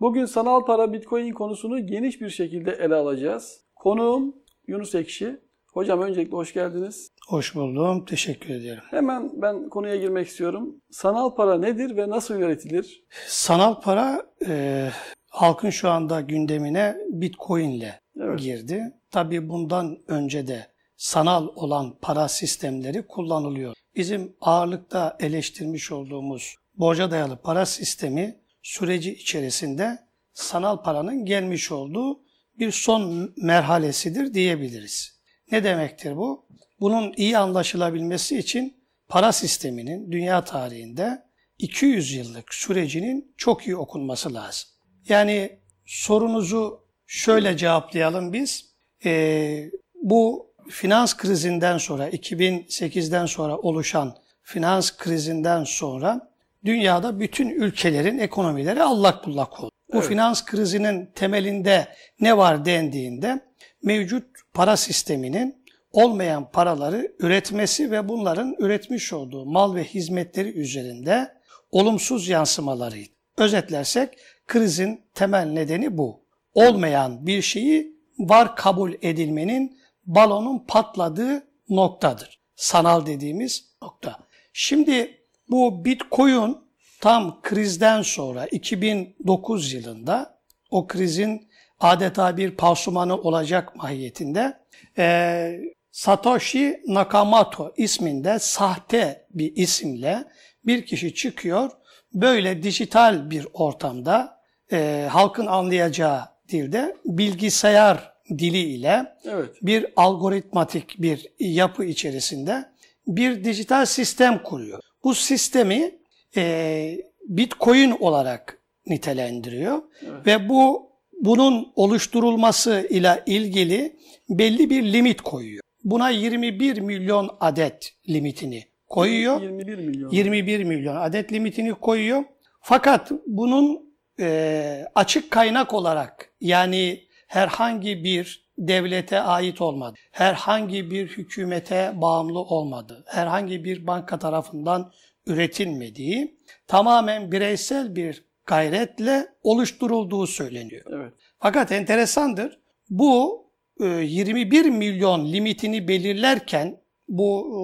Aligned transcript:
Bugün 0.00 0.26
sanal 0.26 0.64
para 0.64 0.92
Bitcoin 0.92 1.32
konusunu 1.32 1.86
geniş 1.86 2.20
bir 2.20 2.30
şekilde 2.30 2.70
ele 2.70 2.94
alacağız. 2.94 3.60
Konuğum 3.76 4.36
Yunus 4.66 4.94
Ekşi. 4.94 5.40
Hocam 5.72 6.02
öncelikle 6.02 6.36
hoş 6.36 6.54
geldiniz. 6.54 7.08
Hoş 7.28 7.54
buldum. 7.54 8.04
Teşekkür 8.04 8.54
ederim. 8.54 8.82
Hemen 8.90 9.30
ben 9.42 9.68
konuya 9.68 9.96
girmek 9.96 10.26
istiyorum. 10.26 10.76
Sanal 10.90 11.34
para 11.34 11.58
nedir 11.58 11.96
ve 11.96 12.08
nasıl 12.10 12.34
üretilir? 12.34 13.04
Sanal 13.26 13.80
para 13.80 14.22
e, 14.46 14.88
halkın 15.30 15.70
şu 15.70 15.90
anda 15.90 16.20
gündemine 16.20 16.96
Bitcoin 17.08 17.70
ile 17.70 18.00
Evet. 18.20 18.38
girdi. 18.40 18.82
Tabii 19.10 19.48
bundan 19.48 19.98
önce 20.08 20.46
de 20.46 20.66
sanal 20.96 21.48
olan 21.56 21.94
para 22.02 22.28
sistemleri 22.28 23.06
kullanılıyor. 23.06 23.74
Bizim 23.96 24.36
ağırlıkta 24.40 25.16
eleştirmiş 25.20 25.92
olduğumuz 25.92 26.54
borca 26.74 27.10
dayalı 27.10 27.36
para 27.36 27.66
sistemi 27.66 28.36
süreci 28.68 29.14
içerisinde 29.14 29.98
sanal 30.32 30.82
paranın 30.82 31.24
gelmiş 31.24 31.72
olduğu 31.72 32.20
bir 32.58 32.70
son 32.70 33.34
merhalesidir 33.36 34.34
diyebiliriz. 34.34 35.20
Ne 35.52 35.64
demektir 35.64 36.16
bu? 36.16 36.46
Bunun 36.80 37.14
iyi 37.16 37.38
anlaşılabilmesi 37.38 38.38
için 38.38 38.76
para 39.08 39.32
sisteminin 39.32 40.12
dünya 40.12 40.44
tarihinde 40.44 41.22
200 41.58 42.12
yıllık 42.12 42.54
sürecinin 42.54 43.34
çok 43.36 43.66
iyi 43.66 43.76
okunması 43.76 44.34
lazım. 44.34 44.68
Yani 45.08 45.58
sorunuzu 45.86 46.84
şöyle 47.06 47.56
cevaplayalım 47.56 48.32
biz. 48.32 48.64
Ee, 49.04 49.70
bu 50.02 50.52
finans 50.70 51.16
krizinden 51.16 51.78
sonra, 51.78 52.08
2008'den 52.08 53.26
sonra 53.26 53.58
oluşan 53.58 54.16
finans 54.42 54.96
krizinden 54.96 55.64
sonra 55.64 56.28
dünyada 56.64 57.20
bütün 57.20 57.50
ülkelerin 57.50 58.18
ekonomileri 58.18 58.82
allak 58.82 59.26
bullak 59.26 59.60
oldu. 59.60 59.70
Bu 59.92 59.96
Evet. 59.96 60.08
finans 60.08 60.44
krizinin 60.44 61.06
temelinde 61.14 61.88
ne 62.20 62.36
var 62.36 62.64
dendiğinde 62.64 63.40
mevcut 63.82 64.24
para 64.54 64.76
sisteminin 64.76 65.64
olmayan 65.92 66.50
paraları 66.50 67.12
üretmesi 67.18 67.90
ve 67.90 68.08
bunların 68.08 68.56
üretmiş 68.58 69.12
olduğu 69.12 69.46
mal 69.46 69.74
ve 69.74 69.84
hizmetleri 69.84 70.48
üzerinde 70.48 71.34
olumsuz 71.70 72.28
yansımalarıydı. 72.28 73.10
Özetlersek 73.36 74.18
krizin 74.46 75.00
temel 75.14 75.46
nedeni 75.46 75.98
bu. 75.98 76.24
Olmayan 76.54 77.26
bir 77.26 77.42
şeyi 77.42 77.96
var 78.18 78.56
kabul 78.56 78.92
edilmenin 79.02 79.78
balonun 80.06 80.64
patladığı 80.68 81.46
noktadır. 81.68 82.40
Sanal 82.56 83.06
dediğimiz 83.06 83.64
nokta. 83.82 84.18
Şimdi 84.52 85.17
bu 85.50 85.84
Bitcoin 85.84 86.56
tam 87.00 87.42
krizden 87.42 88.02
sonra 88.02 88.46
2009 88.46 89.72
yılında 89.72 90.38
o 90.70 90.86
krizin 90.86 91.48
adeta 91.80 92.36
bir 92.36 92.50
pansumanı 92.50 93.16
olacak 93.16 93.76
mahiyetinde 93.76 94.58
eee, 94.98 95.60
Satoshi 95.90 96.82
Nakamoto 96.86 97.72
isminde 97.76 98.38
sahte 98.38 99.26
bir 99.30 99.56
isimle 99.56 100.24
bir 100.66 100.86
kişi 100.86 101.14
çıkıyor. 101.14 101.70
Böyle 102.14 102.62
dijital 102.62 103.30
bir 103.30 103.46
ortamda 103.52 104.38
eee, 104.72 105.06
halkın 105.10 105.46
anlayacağı 105.46 106.20
dilde 106.48 106.96
bilgisayar 107.04 108.12
dili 108.30 108.58
ile 108.58 109.06
Evet. 109.24 109.50
bir 109.62 109.86
algoritmatik 109.96 111.02
bir 111.02 111.26
yapı 111.40 111.84
içerisinde 111.84 112.64
bir 113.06 113.44
dijital 113.44 113.84
sistem 113.86 114.42
kuruyor. 114.42 114.80
Bu 115.04 115.14
sistemi 115.14 115.94
e, 116.36 117.00
Bitcoin 117.28 117.90
olarak 118.00 118.58
nitelendiriyor 118.86 119.82
ve 120.26 120.48
bu 120.48 120.88
bunun 121.20 121.72
oluşturulması 121.76 122.86
ile 122.90 123.22
ilgili 123.26 123.96
belli 124.28 124.70
bir 124.70 124.92
limit 124.92 125.20
koyuyor. 125.20 125.62
Buna 125.84 126.10
21 126.10 126.78
milyon 126.78 127.30
adet 127.40 127.94
limitini 128.08 128.64
koyuyor. 128.88 129.42
21 129.42 129.78
milyon. 129.78 130.10
21 130.10 130.64
milyon 130.64 130.96
adet 130.96 131.32
limitini 131.32 131.74
koyuyor. 131.74 132.24
Fakat 132.60 133.10
bunun 133.26 133.94
e, 134.20 134.84
açık 134.94 135.30
kaynak 135.30 135.74
olarak 135.74 136.32
yani 136.40 137.04
herhangi 137.26 138.04
bir 138.04 138.47
devlete 138.58 139.20
ait 139.20 139.60
olmadı, 139.60 139.94
herhangi 140.10 140.90
bir 140.90 141.08
hükümete 141.08 141.92
bağımlı 141.94 142.40
olmadı, 142.40 143.04
herhangi 143.06 143.64
bir 143.64 143.86
banka 143.86 144.18
tarafından 144.18 144.92
üretilmediği 145.26 146.38
tamamen 146.66 147.32
bireysel 147.32 147.96
bir 147.96 148.24
gayretle 148.46 149.26
oluşturulduğu 149.42 150.26
söyleniyor. 150.26 150.84
Evet. 150.92 151.12
Fakat 151.38 151.72
enteresandır. 151.72 152.58
Bu 152.90 153.44
e, 153.80 153.86
21 153.86 154.64
milyon 154.64 155.32
limitini 155.32 155.88
belirlerken 155.88 156.80
bu 157.08 157.40
e, 157.40 157.58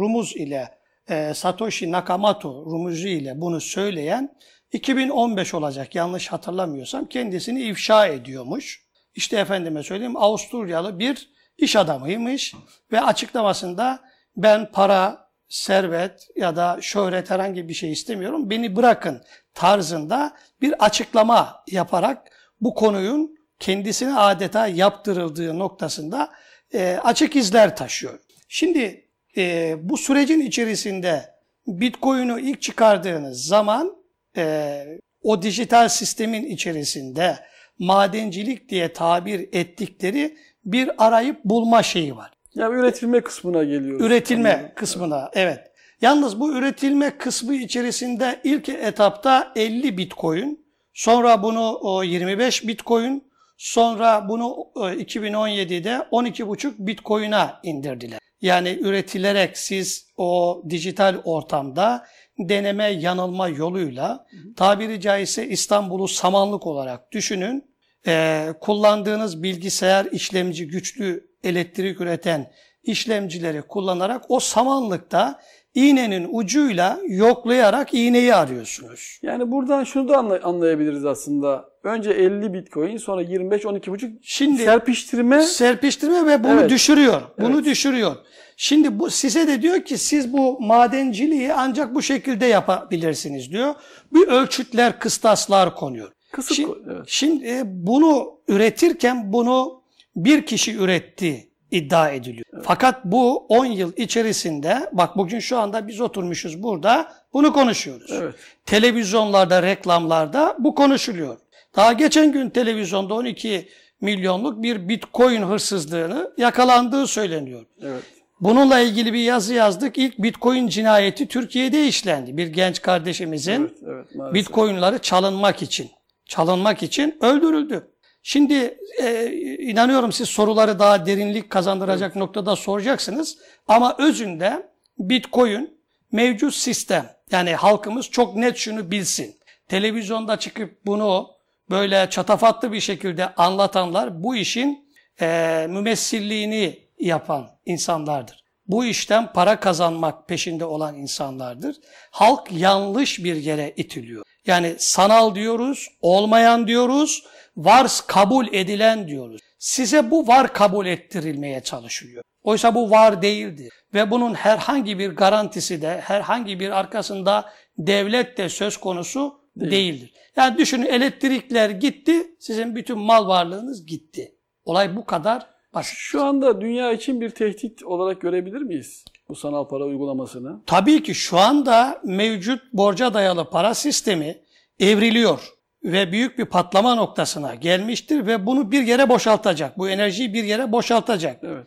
rumuz 0.00 0.36
ile 0.36 0.68
e, 1.08 1.34
Satoshi 1.34 1.92
Nakamoto 1.92 2.66
rumuzu 2.66 3.08
ile 3.08 3.40
bunu 3.40 3.60
söyleyen 3.60 4.36
2015 4.72 5.54
olacak 5.54 5.94
yanlış 5.94 6.28
hatırlamıyorsam 6.28 7.06
kendisini 7.06 7.62
ifşa 7.62 8.06
ediyormuş. 8.06 8.87
İşte 9.18 9.36
efendime 9.36 9.82
söyleyeyim 9.82 10.16
Avusturyalı 10.16 10.98
bir 10.98 11.30
iş 11.58 11.76
adamıymış 11.76 12.54
ve 12.92 13.00
açıklamasında 13.00 14.00
ben 14.36 14.72
para, 14.72 15.28
servet 15.48 16.28
ya 16.36 16.56
da 16.56 16.78
şöhret 16.80 17.30
herhangi 17.30 17.68
bir 17.68 17.74
şey 17.74 17.92
istemiyorum 17.92 18.50
beni 18.50 18.76
bırakın 18.76 19.22
tarzında 19.54 20.36
bir 20.60 20.84
açıklama 20.84 21.64
yaparak 21.70 22.30
bu 22.60 22.74
konuyun 22.74 23.38
kendisine 23.58 24.14
adeta 24.14 24.66
yaptırıldığı 24.66 25.58
noktasında 25.58 26.30
e, 26.74 26.98
açık 27.04 27.36
izler 27.36 27.76
taşıyor. 27.76 28.20
Şimdi 28.48 29.08
e, 29.36 29.76
bu 29.80 29.96
sürecin 29.96 30.40
içerisinde 30.40 31.34
Bitcoin'i 31.66 32.50
ilk 32.50 32.62
çıkardığınız 32.62 33.44
zaman 33.44 33.96
e, 34.36 34.84
o 35.22 35.42
dijital 35.42 35.88
sistemin 35.88 36.44
içerisinde 36.44 37.48
madencilik 37.78 38.68
diye 38.68 38.92
tabir 38.92 39.48
ettikleri 39.52 40.36
bir 40.64 41.06
arayıp 41.06 41.44
bulma 41.44 41.82
şeyi 41.82 42.16
var. 42.16 42.32
Yani 42.54 42.74
üretilme 42.74 43.20
kısmına 43.20 43.64
geliyoruz. 43.64 44.06
Üretilme 44.06 44.52
Anladım. 44.52 44.70
kısmına 44.74 45.30
evet. 45.34 45.60
Yalnız 46.00 46.40
bu 46.40 46.52
üretilme 46.52 47.18
kısmı 47.18 47.54
içerisinde 47.54 48.40
ilk 48.44 48.68
etapta 48.68 49.52
50 49.56 49.98
Bitcoin, 49.98 50.66
sonra 50.94 51.42
bunu 51.42 51.78
o 51.82 52.02
25 52.02 52.68
Bitcoin, 52.68 53.24
sonra 53.56 54.28
bunu 54.28 54.56
e, 54.76 54.78
2017'de 54.78 55.90
12,5 56.12 56.72
Bitcoin'a 56.78 57.60
indirdiler. 57.62 58.18
Yani 58.40 58.78
üretilerek 58.80 59.58
siz 59.58 60.06
o 60.16 60.62
dijital 60.70 61.20
ortamda 61.24 62.06
deneme 62.38 62.84
yanılma 62.84 63.48
yoluyla 63.48 64.26
tabiri 64.56 65.00
caizse 65.00 65.48
İstanbul'u 65.48 66.08
samanlık 66.08 66.66
olarak 66.66 67.12
düşünün. 67.12 67.67
Ee, 68.06 68.46
kullandığınız 68.60 69.42
bilgisayar 69.42 70.06
işlemci 70.12 70.68
güçlü 70.68 71.28
elektrik 71.44 72.00
üreten 72.00 72.50
işlemcileri 72.82 73.62
kullanarak 73.62 74.24
o 74.28 74.40
samanlıkta 74.40 75.40
iğnenin 75.74 76.28
ucuyla 76.32 76.98
yoklayarak 77.08 77.94
iğneyi 77.94 78.34
arıyorsunuz. 78.34 79.18
Yani 79.22 79.50
buradan 79.50 79.84
şunu 79.84 80.08
da 80.08 80.12
anlay- 80.16 80.42
anlayabiliriz 80.42 81.04
aslında. 81.04 81.64
Önce 81.82 82.10
50 82.10 82.52
Bitcoin, 82.54 82.96
sonra 82.96 83.22
25, 83.22 83.64
12,5 83.64 84.18
Şimdi 84.22 84.62
serpiştirme. 84.62 85.42
serpiştirme 85.42 86.26
ve 86.26 86.44
bunu 86.44 86.60
Evet. 86.60 86.70
düşürüyor. 86.70 87.22
Bunu 87.40 87.54
Evet. 87.54 87.64
düşürüyor. 87.64 88.16
Şimdi 88.56 88.98
bu 88.98 89.10
size 89.10 89.46
de 89.48 89.62
diyor 89.62 89.82
ki 89.84 89.98
siz 89.98 90.32
bu 90.32 90.60
madenciliği 90.60 91.52
ancak 91.54 91.94
bu 91.94 92.02
şekilde 92.02 92.46
yapabilirsiniz 92.46 93.50
diyor. 93.52 93.74
Bir 94.14 94.28
ölçütler, 94.28 94.98
kıstaslar 94.98 95.74
konuyor. 95.74 96.12
Kısık 96.32 96.56
Şimdi, 96.56 96.72
evet. 96.86 97.04
şimdi 97.06 97.46
e, 97.46 97.62
bunu 97.66 98.38
üretirken 98.48 99.32
bunu 99.32 99.82
bir 100.16 100.46
kişi 100.46 100.76
üretti 100.76 101.48
iddia 101.70 102.10
ediliyor. 102.10 102.44
Fakat 102.62 103.04
bu 103.04 103.36
10 103.36 103.64
yıl 103.64 103.92
içerisinde 103.96 104.90
bak 104.92 105.16
bugün 105.16 105.38
şu 105.38 105.58
anda 105.58 105.88
biz 105.88 106.00
oturmuşuz 106.00 106.62
burada 106.62 107.12
bunu 107.32 107.52
konuşuyoruz. 107.52 108.10
Evet. 108.12 108.34
Televizyonlarda, 108.66 109.62
reklamlarda 109.62 110.56
bu 110.58 110.74
konuşuluyor. 110.74 111.36
Daha 111.76 111.92
geçen 111.92 112.32
gün 112.32 112.50
televizyonda 112.50 113.14
12 113.14 113.68
milyonluk 114.00 114.62
bir 114.62 114.88
bitcoin 114.88 115.42
hırsızlığını 115.42 116.30
yakalandığı 116.38 117.06
söyleniyor. 117.06 117.66
Evet. 117.82 118.02
Bununla 118.40 118.80
ilgili 118.80 119.12
bir 119.12 119.18
yazı 119.18 119.54
yazdık. 119.54 119.98
İlk 119.98 120.18
bitcoin 120.18 120.68
cinayeti 120.68 121.28
Türkiye'de 121.28 121.86
işlendi. 121.86 122.36
Bir 122.36 122.46
genç 122.46 122.82
kardeşimizin 122.82 123.52
Evet, 123.52 123.72
evet 123.86 124.14
maalesef. 124.14 124.34
bitcoinları 124.34 124.98
çalınmak 124.98 125.62
için, 125.62 125.90
çalınmak 126.28 126.82
için 126.82 127.18
öldürüldü. 127.20 127.90
Şimdi 128.22 128.78
e, 129.02 129.32
inanıyorum 129.58 130.12
siz 130.12 130.28
soruları 130.28 130.78
daha 130.78 131.06
derinlik 131.06 131.50
kazandıracak 131.50 132.16
noktada 132.16 132.56
soracaksınız. 132.56 133.38
Ama 133.68 133.96
özünde 133.98 134.68
bitcoin 134.98 135.78
mevcut 136.12 136.54
sistem. 136.54 137.10
Yani 137.30 137.54
halkımız 137.54 138.10
çok 138.10 138.36
net 138.36 138.56
şunu 138.56 138.90
bilsin. 138.90 139.36
Televizyonda 139.68 140.38
çıkıp 140.38 140.86
bunu 140.86 141.30
böyle 141.70 142.10
çatafatlı 142.10 142.72
bir 142.72 142.80
şekilde 142.80 143.34
anlatanlar 143.34 144.22
bu 144.22 144.36
işin 144.36 144.88
e, 145.20 145.66
mümessilliğini 145.70 146.78
yapan 146.98 147.48
insanlardır. 147.66 148.44
Bu 148.66 148.84
işten 148.84 149.32
para 149.32 149.60
kazanmak 149.60 150.28
peşinde 150.28 150.64
olan 150.64 150.94
insanlardır. 150.94 151.76
Halk 152.10 152.52
yanlış 152.52 153.24
bir 153.24 153.36
yere 153.36 153.74
itiliyor. 153.76 154.22
Yani 154.48 154.74
sanal 154.78 155.34
diyoruz, 155.34 155.88
olmayan 156.00 156.66
diyoruz, 156.66 157.24
var 157.56 157.90
kabul 158.06 158.46
edilen 158.52 159.08
diyoruz. 159.08 159.40
Size 159.58 160.10
bu 160.10 160.28
var 160.28 160.52
kabul 160.52 160.86
ettirilmeye 160.86 161.60
çalışılıyor. 161.60 162.22
Oysa 162.42 162.74
bu 162.74 162.90
var 162.90 163.22
değildir. 163.22 163.72
Ve 163.94 164.10
bunun 164.10 164.34
herhangi 164.34 164.98
bir 164.98 165.10
garantisi 165.10 165.82
de, 165.82 166.00
herhangi 166.00 166.60
bir 166.60 166.70
arkasında 166.70 167.50
devlet 167.78 168.38
de 168.38 168.48
söz 168.48 168.76
konusu 168.76 169.40
Değil. 169.56 169.70
değildir. 169.70 170.12
Yani 170.36 170.58
düşünün 170.58 170.86
elektrikler 170.86 171.70
gitti, 171.70 172.26
sizin 172.40 172.76
bütün 172.76 172.98
mal 172.98 173.28
varlığınız 173.28 173.86
gitti. 173.86 174.34
Olay 174.64 174.96
bu 174.96 175.04
kadar 175.04 175.46
basit. 175.74 175.94
Şu 175.96 176.24
anda 176.24 176.60
dünya 176.60 176.92
için 176.92 177.20
bir 177.20 177.30
tehdit 177.30 177.84
olarak 177.84 178.20
görebilir 178.20 178.62
miyiz 178.62 179.04
bu 179.30 179.34
sanal 179.34 179.68
para 179.68 179.84
uygulamasını? 179.84 180.60
Tabii 180.66 181.02
ki 181.02 181.14
şu 181.14 181.38
anda 181.38 182.00
mevcut 182.04 182.72
borca 182.72 183.14
dayalı 183.14 183.50
para 183.50 183.74
sistemi 183.74 184.38
evriliyor 184.80 185.52
ve 185.84 186.12
büyük 186.12 186.38
bir 186.38 186.44
patlama 186.44 186.94
noktasına 186.94 187.54
gelmiştir 187.54 188.26
ve 188.26 188.46
bunu 188.46 188.72
bir 188.72 188.82
yere 188.82 189.08
boşaltacak. 189.08 189.78
Bu 189.78 189.88
enerjiyi 189.88 190.34
bir 190.34 190.44
yere 190.44 190.72
boşaltacak. 190.72 191.44
Evet. 191.44 191.66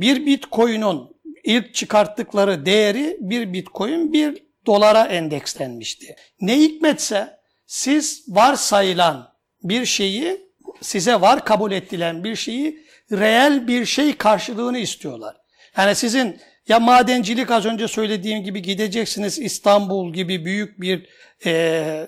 Bir 0.00 0.26
bitcoin'un 0.26 1.16
ilk 1.44 1.74
çıkarttıkları 1.74 2.66
değeri 2.66 3.16
bir 3.20 3.52
bitcoin 3.52 4.12
bir 4.12 4.42
dolara 4.66 5.04
endekslenmişti. 5.04 6.16
Ne 6.40 6.60
hikmetse 6.60 7.38
siz 7.66 8.24
varsayılan 8.28 9.32
bir 9.62 9.86
şeyi 9.86 10.40
size 10.80 11.20
var 11.20 11.44
kabul 11.44 11.72
ettilen 11.72 12.24
bir 12.24 12.36
şeyi 12.36 12.84
reel 13.12 13.68
bir 13.68 13.84
şey 13.84 14.16
karşılığını 14.16 14.78
istiyorlar. 14.78 15.36
Yani 15.76 15.94
sizin 15.94 16.40
ya 16.68 16.80
madencilik 16.80 17.50
az 17.50 17.66
önce 17.66 17.88
söylediğim 17.88 18.44
gibi 18.44 18.62
gideceksiniz 18.62 19.38
İstanbul 19.38 20.12
gibi 20.12 20.44
büyük 20.44 20.80
bir 20.80 21.08
e, 21.46 22.06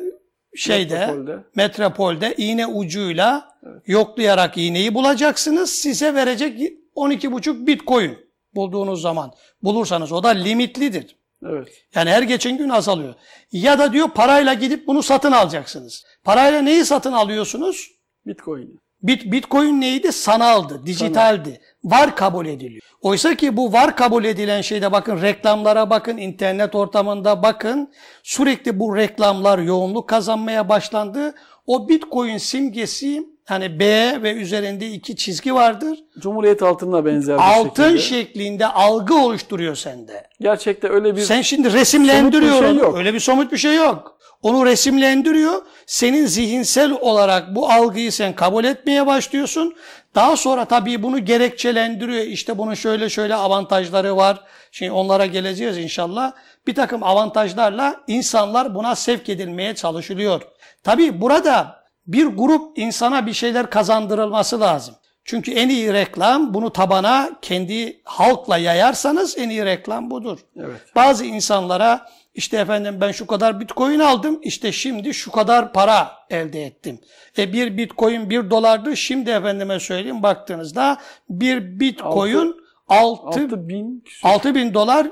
şeyde 0.56 0.98
metropolde. 0.98 1.44
metropolde 1.54 2.34
iğne 2.36 2.66
ucuyla 2.66 3.58
evet. 3.66 3.82
yoklayarak 3.86 4.58
iğneyi 4.58 4.94
bulacaksınız. 4.94 5.70
Size 5.70 6.14
verecek 6.14 6.60
12,5 6.96 7.66
bitcoin 7.66 8.18
bulduğunuz 8.54 9.02
zaman 9.02 9.32
bulursanız 9.62 10.12
o 10.12 10.22
da 10.22 10.28
limitlidir. 10.28 11.16
Evet. 11.44 11.68
Yani 11.94 12.10
her 12.10 12.22
geçen 12.22 12.58
gün 12.58 12.68
azalıyor. 12.68 13.14
Ya 13.52 13.78
da 13.78 13.92
diyor 13.92 14.08
parayla 14.14 14.54
gidip 14.54 14.86
bunu 14.86 15.02
satın 15.02 15.32
alacaksınız. 15.32 16.04
Parayla 16.24 16.62
neyi 16.62 16.84
satın 16.84 17.12
alıyorsunuz? 17.12 17.90
Bitcoin'i. 18.26 18.85
Bit, 19.02 19.32
Bitcoin 19.32 19.80
neydi? 19.80 20.12
Sanaldı, 20.12 20.86
dijitaldi. 20.86 21.60
Var 21.84 22.16
kabul 22.16 22.46
ediliyor. 22.46 22.82
Oysa 23.02 23.34
ki 23.34 23.56
bu 23.56 23.72
var 23.72 23.96
kabul 23.96 24.24
edilen 24.24 24.60
şeyde 24.60 24.92
bakın 24.92 25.22
reklamlara 25.22 25.90
bakın, 25.90 26.16
internet 26.16 26.74
ortamında 26.74 27.42
bakın. 27.42 27.92
Sürekli 28.22 28.80
bu 28.80 28.96
reklamlar 28.96 29.58
yoğunluk 29.58 30.08
kazanmaya 30.08 30.68
başlandı. 30.68 31.34
O 31.66 31.88
Bitcoin 31.88 32.38
simgesi 32.38 33.35
hani 33.46 33.80
B 33.80 33.84
ve 34.22 34.32
üzerinde 34.32 34.90
iki 34.90 35.16
çizgi 35.16 35.54
vardır. 35.54 35.98
Cumhuriyet 36.18 36.62
altınına 36.62 37.04
benzer 37.04 37.38
bir 37.38 37.42
Altın 37.42 37.84
şekilde. 37.96 38.02
şeklinde 38.02 38.66
algı 38.66 39.14
oluşturuyor 39.14 39.74
sende. 39.76 40.26
Gerçekte 40.40 40.88
öyle 40.88 41.16
bir 41.16 41.20
Sen 41.20 41.42
şimdi 41.42 41.72
resimlendiriyor 41.72 42.58
şey 42.60 42.74
yok. 42.74 42.96
Öyle 42.96 43.14
bir 43.14 43.20
somut 43.20 43.52
bir 43.52 43.56
şey 43.58 43.76
yok. 43.76 44.18
Onu 44.42 44.66
resimlendiriyor. 44.66 45.62
Senin 45.86 46.26
zihinsel 46.26 46.92
olarak 47.00 47.54
bu 47.54 47.70
algıyı 47.70 48.12
sen 48.12 48.34
kabul 48.34 48.64
etmeye 48.64 49.06
başlıyorsun. 49.06 49.74
Daha 50.14 50.36
sonra 50.36 50.64
tabii 50.64 51.02
bunu 51.02 51.24
gerekçelendiriyor. 51.24 52.24
İşte 52.24 52.58
bunun 52.58 52.74
şöyle 52.74 53.08
şöyle 53.08 53.34
avantajları 53.34 54.16
var. 54.16 54.40
Şimdi 54.72 54.92
onlara 54.92 55.26
geleceğiz 55.26 55.78
inşallah. 55.78 56.32
Bir 56.66 56.74
takım 56.74 57.02
avantajlarla 57.02 58.00
insanlar 58.06 58.74
buna 58.74 58.94
sevk 58.94 59.28
edilmeye 59.28 59.74
çalışılıyor. 59.74 60.42
Tabii 60.84 61.20
burada 61.20 61.76
bir 62.06 62.26
grup 62.26 62.78
insana 62.78 63.26
bir 63.26 63.32
şeyler 63.32 63.70
kazandırılması 63.70 64.60
lazım. 64.60 64.94
Çünkü 65.24 65.52
en 65.52 65.68
iyi 65.68 65.92
reklam 65.92 66.54
bunu 66.54 66.72
tabana 66.72 67.30
kendi 67.42 68.00
halkla 68.04 68.58
yayarsanız 68.58 69.38
en 69.38 69.48
iyi 69.48 69.64
reklam 69.64 70.10
budur. 70.10 70.38
Evet. 70.56 70.80
Bazı 70.96 71.24
insanlara 71.24 72.06
işte 72.34 72.56
efendim 72.56 72.98
ben 73.00 73.12
şu 73.12 73.26
kadar 73.26 73.60
bitcoin 73.60 73.98
aldım 73.98 74.38
işte 74.42 74.72
şimdi 74.72 75.14
şu 75.14 75.30
kadar 75.32 75.72
para 75.72 76.12
elde 76.30 76.62
ettim. 76.62 77.00
E 77.38 77.52
bir 77.52 77.76
bitcoin 77.76 78.30
bir 78.30 78.50
dolardı 78.50 78.96
şimdi 78.96 79.30
efendime 79.30 79.80
söyleyeyim 79.80 80.22
baktığınızda 80.22 80.98
bir 81.28 81.80
bitcoin 81.80 82.54
6, 82.88 83.40
6 83.40 83.68
bin, 83.68 84.04
6 84.22 84.54
bin 84.54 84.74
dolar 84.74 85.06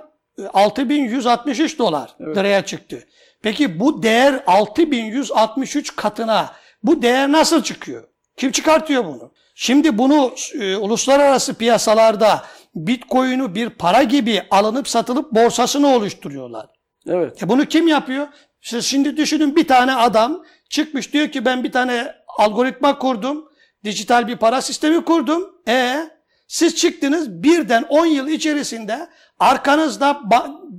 6163 0.55 1.79
dolar 1.79 2.11
evet. 2.21 2.37
liraya 2.37 2.65
çıktı. 2.65 3.05
Peki 3.43 3.81
bu 3.81 4.03
değer 4.03 4.43
6163 4.47 5.97
katına 5.97 6.51
bu 6.85 7.03
değer 7.03 7.33
nasıl 7.33 7.63
çıkıyor? 7.63 8.05
Kim 8.37 8.53
çıkartıyor 8.53 9.05
bunu? 9.05 9.33
Şimdi 9.55 9.99
bunu 9.99 10.35
e, 10.55 10.77
uluslararası 10.77 11.55
piyasalarda 11.55 12.45
Bitcoin'u 12.75 13.55
bir 13.55 13.71
para 13.71 14.03
gibi 14.03 14.43
alınıp 14.51 14.89
satılıp 14.89 15.33
borsasını 15.33 15.89
oluşturuyorlar. 15.89 16.67
Evet. 17.07 17.43
E 17.43 17.49
bunu 17.49 17.65
kim 17.65 17.89
yapıyor? 17.89 18.29
Siz 18.61 18.85
şimdi 18.85 19.17
düşünün 19.17 19.57
bir 19.57 19.69
tane 19.69 19.95
adam 19.95 20.45
çıkmış 20.71 21.13
diyor 21.13 21.29
ki 21.29 21.45
ben 21.45 21.65
bir 21.65 21.73
tane 21.73 22.15
algoritma 22.39 22.99
kurdum. 22.99 23.49
Dijital 23.85 24.29
bir 24.29 24.37
para 24.37 24.63
sistemi 24.63 25.05
kurdum. 25.05 25.51
E 25.69 26.11
siz 26.49 26.77
çıktınız 26.77 27.43
birden 27.43 27.83
10 27.83 28.07
yıl 28.07 28.29
içerisinde 28.29 29.09
arkanızda 29.39 30.21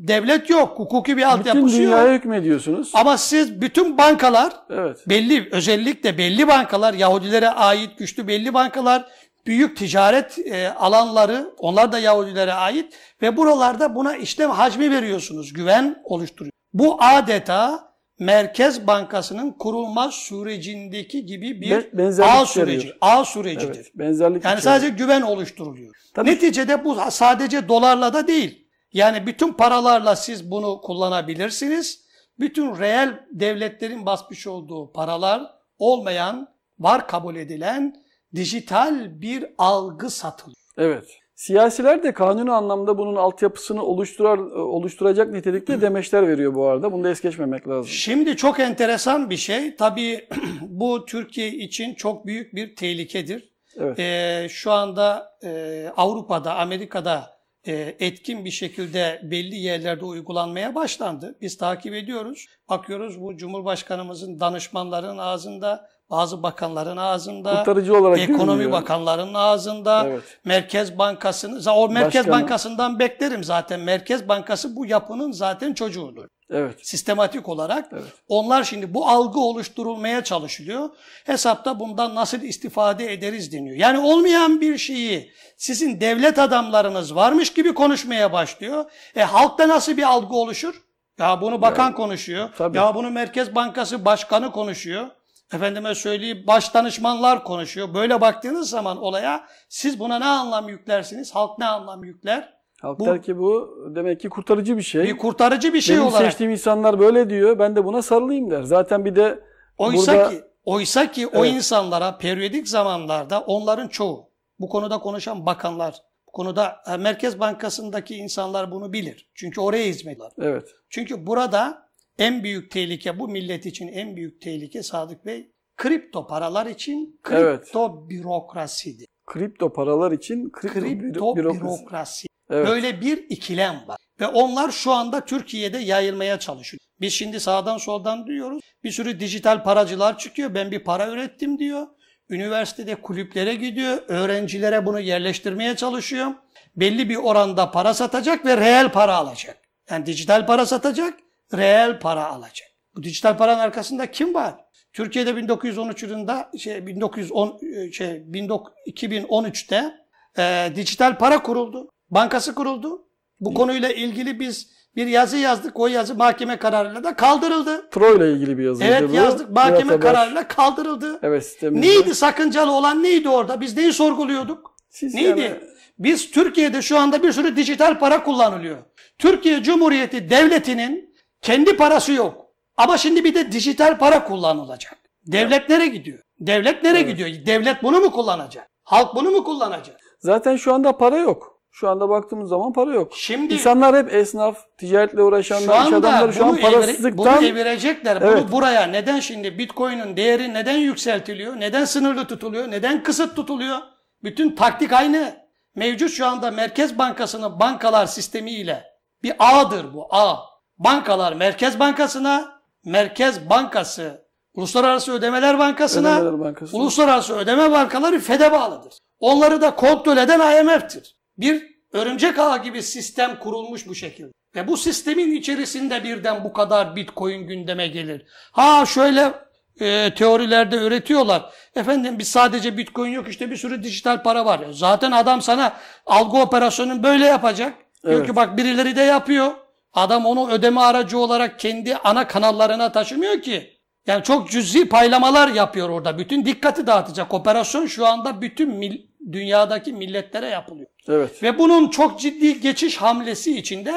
devlet 0.08 0.50
yok, 0.50 0.80
hukuki 0.80 1.18
bir 1.18 1.24
altyapısı 1.24 1.58
yok. 1.58 1.68
Bütün 1.68 1.84
dünyaya 1.84 2.14
hükmediyorsunuz. 2.14 2.92
Ama 2.94 3.18
siz 3.18 3.62
bütün 3.62 3.98
bankalar 3.98 4.54
evet. 4.70 4.98
belli 5.08 5.50
özellikle 5.52 6.18
belli 6.18 6.48
bankalar 6.48 6.94
Yahudilere 6.94 7.50
ait 7.50 7.98
güçlü 7.98 8.28
belli 8.28 8.54
bankalar 8.54 9.06
büyük 9.46 9.78
ticaret 9.78 10.40
e, 10.40 10.70
alanları 10.70 11.50
onlar 11.58 11.92
da 11.92 12.00
Yahudilere 12.00 12.54
ait 12.54 12.94
ve 13.22 13.38
buralarda 13.38 13.96
buna 13.96 14.16
işlem 14.16 14.50
hacmi 14.50 14.92
veriyorsunuz. 14.92 15.54
Güven 15.54 16.02
oluşturuyor. 16.04 16.52
Bu 16.74 16.98
adeta 17.00 17.96
Merkez 18.20 18.88
Bankası'nın 18.88 19.52
kurulma 19.52 20.12
sürecindeki 20.12 21.26
gibi 21.26 21.62
bir 21.62 21.90
ağ 22.22 22.46
süreci, 22.46 22.94
ağ 23.02 23.26
sürecidir. 23.26 23.76
Evet, 23.76 23.92
benzerlik 23.96 24.46
yani 24.46 24.62
sadece 24.62 24.90
güven 24.90 25.22
oluşturuluyor. 25.22 25.96
Tabii. 26.14 26.30
Neticede 26.30 26.86
bu 26.86 26.98
sadece 27.10 27.68
dolarla 27.68 28.14
da 28.14 28.28
değil. 28.28 28.65
Yani 28.96 29.28
bütün 29.28 29.54
paralarla 29.54 30.16
siz 30.16 30.52
bunu 30.52 30.82
kullanabilirsiniz. 30.82 32.06
Bütün 32.40 32.80
reel 32.80 33.20
devletlerin 33.32 34.06
basmış 34.06 34.48
olduğu 34.48 34.92
paralar 34.92 35.52
olmayan, 35.80 36.48
var 36.80 37.08
kabul 37.08 37.36
edilen 37.36 37.96
dijital 38.36 39.22
bir 39.22 39.46
algı 39.58 40.10
satılıyor. 40.10 40.56
Evet. 40.78 41.06
Siyasiler 41.36 42.04
de 42.04 42.14
kanuni 42.14 42.52
anlamda 42.52 42.98
bunun 42.98 43.16
altyapısını 43.16 43.84
oluşturar, 43.84 44.38
oluşturacak 44.58 45.32
nitelikte 45.32 45.82
demeçler 45.82 46.28
veriyor 46.28 46.56
bu 46.56 46.66
arada. 46.66 46.92
Bunu 46.92 47.04
da 47.04 47.10
es 47.10 47.22
geçmemek 47.22 47.68
lazım. 47.68 47.92
Şimdi 47.92 48.38
çok 48.38 48.60
enteresan 48.60 49.30
bir 49.30 49.38
şey. 49.38 49.76
Tabii 49.76 50.28
bu 50.62 51.06
Türkiye 51.06 51.52
için 51.52 51.96
çok 51.96 52.26
büyük 52.26 52.56
bir 52.56 52.76
tehlikedir. 52.76 53.50
Evet. 53.78 54.00
Ee, 54.00 54.48
şu 54.50 54.72
anda 54.72 55.38
e, 55.44 55.92
Avrupa'da, 55.98 56.56
Amerika'da 56.56 57.35
etkin 57.72 58.46
bir 58.46 58.52
şekilde 58.52 59.22
belli 59.24 59.56
yerlerde 59.56 60.06
uygulanmaya 60.06 60.76
başlandı. 60.76 61.36
Biz 61.42 61.58
takip 61.58 61.94
ediyoruz. 61.94 62.46
Bakıyoruz 62.70 63.22
bu 63.22 63.38
Cumhurbaşkanımızın 63.38 64.40
danışmanların 64.40 65.18
ağzında 65.18 65.90
bazı 66.10 66.44
bakanların 66.44 66.98
ağzında, 66.98 67.58
Kurtarıcı 67.58 67.98
olarak 67.98 68.20
ekonomi 68.20 68.72
bakanlarının 68.72 69.34
ağzında, 69.34 70.08
evet. 70.08 70.40
Merkez 70.46 70.98
Bankası'nın, 70.98 71.62
o 71.76 71.90
Merkez 71.90 72.28
Başkanı. 72.28 72.42
Bankası'ndan 72.42 73.00
beklerim 73.00 73.44
zaten. 73.44 73.80
Merkez 73.80 74.28
Bankası 74.28 74.76
bu 74.76 74.86
yapının 74.86 75.32
zaten 75.32 75.74
çocuğudur. 75.74 76.28
Evet. 76.50 76.88
Sistematik 76.88 77.50
olarak. 77.50 77.90
Evet. 77.94 78.04
Onlar 78.28 78.64
şimdi 78.64 78.94
bu 78.94 79.08
algı 79.08 79.40
oluşturulmaya 79.40 80.24
çalışılıyor. 80.24 80.90
Hesapta 81.26 81.80
bundan 81.80 82.16
nasıl 82.16 82.42
istifade 82.42 83.14
ederiz 83.14 83.52
deniyor. 83.52 83.78
Yani 83.78 84.00
olmayan 84.00 84.62
bir 84.62 84.78
şeyi 84.78 85.32
sizin 85.58 86.02
devlet 86.02 86.40
adamlarınız 86.40 87.16
varmış 87.16 87.54
gibi 87.54 87.74
konuşmaya 87.74 88.34
başlıyor. 88.34 88.86
E 89.16 89.24
halkta 89.24 89.68
nasıl 89.68 89.98
bir 89.98 90.04
algı 90.04 90.36
oluşur? 90.36 90.82
Ya 91.20 91.42
bunu 91.42 91.62
bakan 91.62 91.90
ya, 91.90 91.96
konuşuyor. 91.96 92.50
Tabii. 92.58 92.78
Ya 92.78 92.96
bunu 92.96 93.12
Merkez 93.12 93.56
Bankası 93.56 94.06
Başkanı 94.06 94.52
konuşuyor 94.52 95.08
efendime 95.54 95.96
söyleyeyim 95.96 96.44
baş 96.48 96.74
danışmanlar 96.74 97.44
konuşuyor. 97.44 97.94
Böyle 97.94 98.22
baktığınız 98.22 98.70
zaman 98.70 98.98
olaya 98.98 99.48
siz 99.70 100.00
buna 100.00 100.20
ne 100.20 100.26
anlam 100.26 100.70
yüklersiniz? 100.70 101.36
Halk 101.36 101.60
ne 101.60 101.66
anlam 101.66 102.04
yükler? 102.04 102.55
Halk 102.86 103.00
bu, 103.00 103.06
der 103.06 103.22
ki 103.22 103.38
bu 103.38 103.78
demek 103.96 104.20
ki 104.20 104.30
kurtarıcı 104.30 104.78
bir 104.78 104.82
şey. 104.82 105.04
Bir 105.04 105.18
kurtarıcı 105.18 105.74
bir 105.74 105.82
şey 105.82 105.96
Benim 105.98 106.08
olarak. 106.08 106.26
seçtiğim 106.26 106.52
insanlar 106.52 107.00
böyle 107.00 107.30
diyor. 107.30 107.60
Ben 107.60 107.76
de 107.76 107.86
buna 107.86 108.02
sarılayım 108.02 108.52
der. 108.52 108.64
Zaten 108.64 109.06
bir 109.06 109.16
de 109.16 109.40
Oysa 109.78 110.14
burada 110.14 110.30
ki 110.30 110.42
Oysa 110.66 111.12
ki 111.12 111.28
o 111.28 111.46
Evet. 111.46 111.54
insanlara 111.56 112.18
periyodik 112.18 112.68
zamanlarda 112.70 113.40
onların 113.42 113.88
çoğu, 113.88 114.30
bu 114.60 114.70
konuda 114.70 115.00
konuşan 115.00 115.46
bakanlar, 115.46 115.96
bu 116.28 116.32
konuda 116.32 116.76
e, 116.94 116.98
Merkez 116.98 117.40
Bankası'ndaki 117.40 118.16
insanlar 118.16 118.72
bunu 118.72 118.94
bilir. 118.94 119.30
Çünkü 119.36 119.62
oraya 119.62 119.86
hizmet 119.86 120.14
ediyorlar. 120.16 120.34
Evet. 120.42 120.68
Çünkü 120.90 121.28
burada 121.28 121.90
en 122.20 122.44
büyük 122.44 122.72
tehlike, 122.72 123.20
bu 123.20 123.28
millet 123.28 123.66
için 123.66 123.88
en 123.88 124.16
büyük 124.16 124.42
tehlike 124.42 124.84
Sadık 124.84 125.26
Bey, 125.26 125.52
kripto 125.78 126.28
paralar 126.28 126.66
için 126.66 127.20
Evet. 127.32 127.62
kripto 127.62 128.10
bürokrasidir. 128.10 129.08
Kripto 129.26 129.74
paralar 129.74 130.12
için 130.12 130.50
kripto, 130.50 130.80
Kripto 130.80 131.26
büro- 131.26 131.36
bürokrasi. 131.36 131.62
bürokrasi. 131.62 132.28
Evet. 132.50 132.68
Böyle 132.68 133.02
bir 133.02 133.18
ikilem 133.18 133.84
var. 133.88 133.98
Ve 134.20 134.28
onlar 134.28 134.72
şu 134.72 134.92
anda 134.92 135.26
Türkiye'de 135.26 135.78
yayılmaya 135.78 136.40
çalışıyor. 136.40 136.80
Biz 137.02 137.14
şimdi 137.14 137.40
sağdan 137.40 137.78
soldan 137.78 138.28
duyuyoruz. 138.28 138.62
Bir 138.84 138.92
sürü 138.92 139.20
dijital 139.20 139.64
paracılar 139.64 140.18
çıkıyor. 140.18 140.54
Ben 140.54 140.72
bir 140.72 140.84
para 140.84 141.08
ürettim 141.08 141.60
diyor. 141.60 141.88
Üniversitede 142.30 142.96
kulüplere 142.96 143.56
gidiyor. 143.56 143.98
Öğrencilere 144.08 144.86
bunu 144.86 145.00
yerleştirmeye 145.00 145.76
çalışıyor. 145.76 146.32
Belli 146.76 147.10
bir 147.10 147.16
oranda 147.16 147.72
para 147.72 147.94
satacak 147.94 148.46
ve 148.46 148.58
reel 148.58 148.92
para 148.92 149.16
alacak. 149.16 149.58
Yani 149.90 150.06
dijital 150.06 150.46
para 150.46 150.66
satacak, 150.66 151.20
reel 151.54 152.00
para 152.00 152.26
alacak. 152.26 152.68
Bu 152.96 153.04
dijital 153.04 153.38
paranın 153.38 153.60
arkasında 153.60 154.12
kim 154.12 154.34
var? 154.34 154.56
Türkiye'de 154.94 155.36
1913 155.36 156.04
yılında 156.04 156.52
şey 156.60 156.88
1910 156.88 157.60
şey 157.92 158.24
19 158.34 158.74
2013'te 158.88 159.94
e, 160.38 160.76
dijital 160.76 161.18
para 161.18 161.44
kuruldu. 161.44 161.90
Bankası 162.10 162.56
kuruldu. 162.56 163.02
Bu 163.40 163.54
konuyla 163.54 163.90
ilgili 163.92 164.40
biz 164.40 164.70
bir 164.96 165.08
yazı 165.08 165.38
yazdık. 165.38 165.80
O 165.80 165.88
yazı 165.88 166.16
mahkeme 166.16 166.58
kararıyla 166.58 167.04
da 167.04 167.16
kaldırıldı. 167.16 167.90
Pro 167.90 168.16
ile 168.18 168.32
ilgili 168.34 168.58
bir 168.58 168.64
yazıydı 168.64 168.90
Evet 168.92 169.10
bu. 169.10 169.14
yazdık. 169.16 169.50
Mahkeme 169.50 169.84
Haber. 169.94 170.02
kararıyla 170.02 170.48
kaldırıldı. 170.48 171.20
Evet 171.24 171.46
sistemimizde. 171.46 171.88
Neydi 171.88 172.16
sakıncalı 172.16 172.72
olan 172.72 173.04
neydi 173.04 173.30
orada? 173.30 173.62
Biz 173.62 173.78
neyi 173.78 173.94
sorguluyorduk? 173.94 174.76
Siz 174.90 175.14
Neydi? 175.16 175.28
yani- 175.42 175.60
Biz 176.00 176.32
Türkiye'de 176.32 176.82
şu 176.82 176.98
anda 177.00 177.24
bir 177.24 177.32
sürü 177.32 177.56
dijital 177.56 178.00
para 178.00 178.24
kullanılıyor. 178.24 178.78
Türkiye 179.18 179.64
Cumhuriyeti 179.64 180.30
Devleti'nin 180.30 181.16
kendi 181.42 181.78
parası 181.78 182.12
yok. 182.14 182.46
Ama 182.78 182.98
şimdi 182.98 183.24
bir 183.24 183.36
de 183.36 183.52
dijital 183.52 183.98
para 183.98 184.24
kullanılacak. 184.24 184.98
Devlet 185.28 185.70
nereye 185.70 185.88
gidiyor? 185.88 186.20
Devlet 186.40 186.84
nereye 186.84 187.00
Evet. 187.04 187.18
gidiyor? 187.18 187.46
Devlet 187.46 187.84
bunu 187.84 188.00
mu 188.00 188.12
kullanacak? 188.12 188.68
Halk 188.84 189.16
bunu 189.16 189.32
mu 189.32 189.44
kullanacak? 189.44 189.98
Zaten 190.20 190.56
şu 190.56 190.74
anda 190.74 190.98
para 190.98 191.18
yok. 191.18 191.55
Şu 191.76 191.90
anda 191.90 192.10
baktığımız 192.10 192.50
zaman 192.50 192.74
para 192.74 192.94
yok. 192.94 193.12
Şimdi 193.16 193.54
İnsanlar 193.54 193.96
hep 193.96 194.14
esnaf, 194.14 194.58
ticaretle 194.78 195.22
uğraşanlar, 195.22 195.86
iş 195.88 195.94
adamları 195.94 196.34
şu 196.34 196.46
an 196.46 196.56
evire- 196.58 196.62
parasızlıktan 196.62 197.38
bunu 197.38 197.46
evirecekler. 197.48 198.22
Evet. 198.22 198.44
Bunu 198.44 198.52
buraya 198.52 198.84
neden 198.88 199.20
şimdi 199.20 199.58
Bitcoin'in 199.58 200.18
değeri 200.18 200.54
neden 200.54 200.78
yükseltiliyor? 200.78 201.60
Neden 201.60 201.86
sınırlı 201.86 202.26
tutuluyor? 202.28 202.72
Neden 202.72 203.04
kısıt 203.04 203.36
tutuluyor? 203.36 203.78
Bütün 204.24 204.56
taktik 204.56 204.94
aynı. 204.94 205.36
Mevcut 205.76 206.12
şu 206.12 206.26
anda 206.28 206.52
Merkez 206.52 206.98
Bankası'nın 206.98 207.60
bankalar 207.60 208.06
sistemiyle 208.06 208.84
bir 209.24 209.34
ağdır 209.40 209.94
bu 209.94 210.08
ağ. 210.16 210.36
Bankalar 210.78 211.34
Merkez 211.34 211.80
Bankası'na, 211.80 212.62
Merkez 212.86 213.50
Bankası 213.50 214.26
Uluslararası 214.54 215.12
Ödemeler 215.12 215.60
Bankası'na, 215.60 216.16
Ödemeler 216.16 216.40
Bankası. 216.40 216.78
Uluslararası 216.78 217.36
Ödeme 217.36 217.72
Bankaları 217.72 218.20
FED'e 218.20 218.52
bağlıdır. 218.52 218.94
Onları 219.20 219.62
da 219.62 219.76
kontrol 219.76 220.18
eden 220.18 220.62
IMF'tir. 220.62 221.16
Bir 221.38 221.76
örümcek 221.94 222.40
ağı 222.40 222.64
gibi 222.64 222.84
sistem 222.84 223.40
kurulmuş 223.40 223.88
bu 223.88 223.96
şekilde. 223.96 224.32
Ve 224.56 224.68
bu 224.68 224.78
sistemin 224.78 225.32
içerisinde 225.32 226.04
birden 226.04 226.44
bu 226.44 226.54
kadar 226.54 226.96
bitcoin 226.96 227.48
gündeme 227.48 227.88
gelir. 227.88 228.26
Ha 228.52 228.86
şöyle 228.86 229.34
e, 229.80 230.14
teorilerde 230.14 230.76
üretiyorlar. 230.76 231.50
Efendim 231.76 232.20
biz 232.20 232.28
sadece 232.28 232.78
bitcoin 232.78 233.12
yok 233.12 233.30
işte 233.30 233.52
bir 233.52 233.58
sürü 233.58 233.84
dijital 233.84 234.24
para 234.24 234.46
var. 234.46 234.62
Zaten 234.72 235.12
adam 235.12 235.42
sana 235.42 235.74
algı 236.06 236.38
operasyonunu 236.38 237.04
böyle 237.04 237.26
yapacak. 237.26 237.74
Diyor 238.06 238.18
Evet. 238.18 238.28
ki 238.28 238.36
bak 238.36 238.58
birileri 238.58 238.96
de 238.96 239.02
yapıyor. 239.02 239.52
Adam 239.94 240.26
onu 240.26 240.52
ödeme 240.52 240.82
aracı 240.82 241.18
olarak 241.20 241.60
kendi 241.60 241.96
ana 241.98 242.28
kanallarına 242.28 242.92
taşımıyor 242.92 243.42
ki. 243.42 243.76
Yani 244.08 244.24
çok 244.24 244.50
cüzi 244.52 244.90
paylamalar 244.90 245.48
yapıyor 245.48 245.90
orada. 245.90 246.18
Bütün 246.18 246.46
dikkati 246.46 246.88
dağıtacak. 246.88 247.34
Operasyon 247.34 247.86
şu 247.86 248.06
anda 248.06 248.42
bütün 248.42 248.70
mil- 248.70 249.02
dünyadaki 249.32 249.94
milletlere 249.94 250.48
yapılıyor. 250.48 250.88
Evet. 251.08 251.44
Ve 251.44 251.60
bunun 251.60 251.90
çok 251.90 252.20
ciddi 252.20 252.60
geçiş 252.62 252.98
hamlesi 252.98 253.58
içinde 253.58 253.94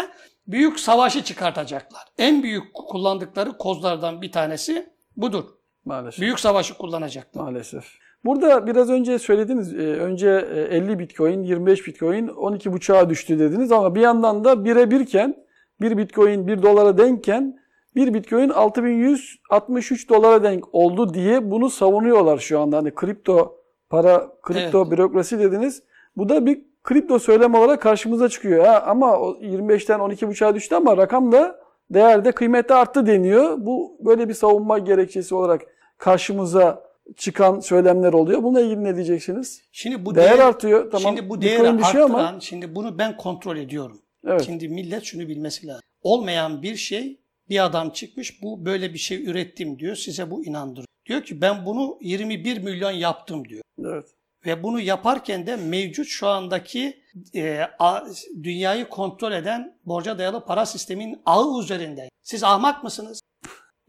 büyük 0.47 0.81
savaşı 0.81 1.25
çıkartacaklar. 1.25 2.03
En 2.19 2.43
büyük 2.43 2.75
kullandıkları 2.75 3.59
kozlardan 3.59 4.23
bir 4.23 4.33
tanesi 4.33 4.87
budur. 5.17 5.45
Maalesef. 5.85 6.21
Büyük 6.21 6.41
savaşı 6.41 6.75
kullanacaklar. 6.75 7.43
Maalesef. 7.43 7.85
Burada 8.25 8.67
biraz 8.67 8.91
önce 8.91 9.19
söylediniz. 9.19 9.75
e, 9.75 9.77
Önce 9.79 10.29
e, 10.55 10.61
50 10.77 10.99
Bitcoin, 10.99 11.43
25 11.43 11.87
Bitcoin 11.87 12.29
12.5'a 12.29 13.11
düştü 13.11 13.39
dediniz 13.39 13.73
ama 13.73 13.95
bir 13.95 14.01
yandan 14.01 14.45
da 14.45 14.65
bire 14.65 14.91
birken 14.91 15.35
1 15.81 15.99
Bitcoin 15.99 16.47
1 16.47 16.63
dolara 16.63 16.99
denkken 16.99 17.59
1 17.95 18.15
Bitcoin 18.15 18.49
6163 18.49 20.09
dolara 20.09 20.43
denk 20.43 20.75
oldu 20.75 21.15
diye 21.15 21.51
bunu 21.51 21.71
savunuyorlar 21.71 22.39
şu 22.39 22.61
anda. 22.61 22.77
Hani 22.77 22.95
kripto 22.95 23.58
para, 23.91 24.29
kripto 24.43 24.91
bürokrasi 24.91 25.39
dediniz. 25.39 25.83
Bu 26.17 26.29
da 26.29 26.47
bir 26.47 26.61
kripto 26.85 27.19
söylem 27.19 27.55
olarak 27.55 27.83
karşımıza 27.83 28.29
çıkıyor. 28.29 28.65
Ha, 28.65 28.85
ama 28.87 29.19
o 29.19 29.39
25'ten 29.41 30.01
12.5'a 30.01 30.55
düştü 30.55 30.75
ama 30.75 30.97
rakam 30.97 31.33
da 31.33 31.61
değerde 31.91 32.33
kıymette 32.33 32.75
arttı 32.75 33.07
deniyor. 33.07 33.55
Bu 33.59 33.97
böyle 34.01 34.29
bir 34.29 34.35
savunma 34.35 34.79
gerekçesi 34.79 35.35
olarak 35.35 35.63
karşımıza 35.99 36.89
çıkan 37.17 37.61
söylemler 37.61 38.13
oluyor. 38.13 38.43
Bununla 38.43 38.61
ilgili 38.61 38.85
ne 38.85 38.95
diyeceksiniz? 38.97 39.63
Şimdi 39.73 40.07
bu 40.07 40.15
Değer 40.15 40.39
değer, 40.39 40.47
artıyor. 40.47 40.91
Tamam. 40.91 41.17
şimdi 41.17 41.31
bu 41.31 41.41
değeri 41.43 41.79
düşüyor 41.79 42.05
arttıran, 42.05 42.27
ama 42.27 42.41
şimdi 42.41 42.75
bunu 42.75 42.99
ben 42.99 43.17
kontrol 43.17 43.57
ediyorum. 43.57 43.99
evet. 44.27 44.43
Şimdi 44.43 44.69
millet 44.69 45.05
şunu 45.05 45.29
bilmesi 45.29 45.67
lazım. 45.67 45.83
Olmayan 46.03 46.63
bir 46.63 46.77
şey 46.77 47.21
bir 47.49 47.65
adam 47.65 47.91
çıkmış 47.91 48.43
bu 48.43 48.65
böyle 48.65 48.93
bir 48.93 48.99
şey 48.99 49.31
ürettim 49.31 49.79
diyor. 49.79 49.97
Size 49.97 50.31
bu 50.31 50.45
inandırıyor. 50.45 50.88
Diyor 51.09 51.23
ki 51.23 51.41
ben 51.41 51.67
bunu 51.67 51.99
21 52.01 52.59
milyon 52.59 52.91
yaptım 52.91 53.49
diyor. 53.49 53.63
Evet. 53.85 54.05
Ve 54.47 54.63
bunu 54.63 54.81
yaparken 54.81 55.47
de 55.47 55.57
mevcut 55.57 56.07
şu 56.07 56.29
andaki 56.29 57.03
e, 57.35 57.61
a- 57.79 58.05
dünyayı 58.43 58.89
kontrol 58.89 59.33
eden 59.33 59.79
borca 59.85 60.19
dayalı 60.19 60.45
para 60.45 60.67
sisteminin 60.67 61.23
ağı 61.27 61.61
üzerinde. 61.63 62.09
Siz 62.23 62.45
ahmak 62.45 62.85
mısınız? 62.85 63.21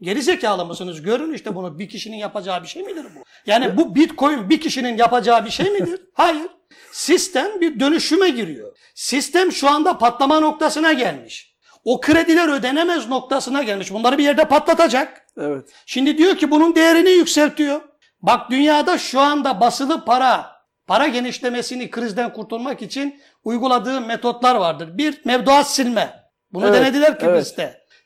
Geri 0.00 0.22
zekalı 0.22 0.66
mısınız? 0.66 1.02
Görün 1.02 1.32
işte 1.34 1.54
bunu 1.54 1.78
bir 1.78 1.88
kişinin 1.88 2.16
yapacağı 2.16 2.62
bir 2.62 2.68
şey 2.68 2.82
midir 2.82 3.04
bu? 3.04 3.22
Yani 3.46 3.76
bu 3.76 3.94
bitcoin 3.94 4.50
bir 4.50 4.60
kişinin 4.60 4.96
yapacağı 4.96 5.44
bir 5.44 5.50
şey 5.50 5.70
midir? 5.70 6.00
Hayır. 6.14 6.46
Sistem 6.92 7.60
bir 7.60 7.80
dönüşüme 7.80 8.30
giriyor. 8.30 8.76
Sistem 8.94 9.52
şu 9.52 9.68
anda 9.70 9.98
patlama 9.98 10.40
noktasına 10.40 10.92
gelmiş. 10.92 11.49
O 11.84 12.00
krediler 12.00 12.48
ödenemez 12.48 13.08
noktasına 13.08 13.62
gelmiş. 13.62 13.92
Bunları 13.92 14.18
bir 14.18 14.24
yerde 14.24 14.44
patlatacak. 14.44 15.26
Evet. 15.38 15.68
Şimdi 15.86 16.18
diyor 16.18 16.36
ki 16.36 16.50
bunun 16.50 16.74
değerini 16.74 17.10
yükseltiyor. 17.10 17.80
Bak 18.22 18.50
dünyada 18.50 18.98
şu 18.98 19.20
anda 19.20 19.60
basılı 19.60 20.04
para, 20.04 20.46
para 20.86 21.06
genişlemesini 21.06 21.90
krizden 21.90 22.32
kurtulmak 22.32 22.82
için 22.82 23.20
uyguladığı 23.44 24.00
metotlar 24.00 24.54
vardır. 24.54 24.98
Bir, 24.98 25.20
mevduat 25.24 25.70
silme. 25.70 26.20
Bunu 26.52 26.66
Evet, 26.66 26.80
denediler 26.80 27.18
ki 27.18 27.26
evet. 27.26 27.58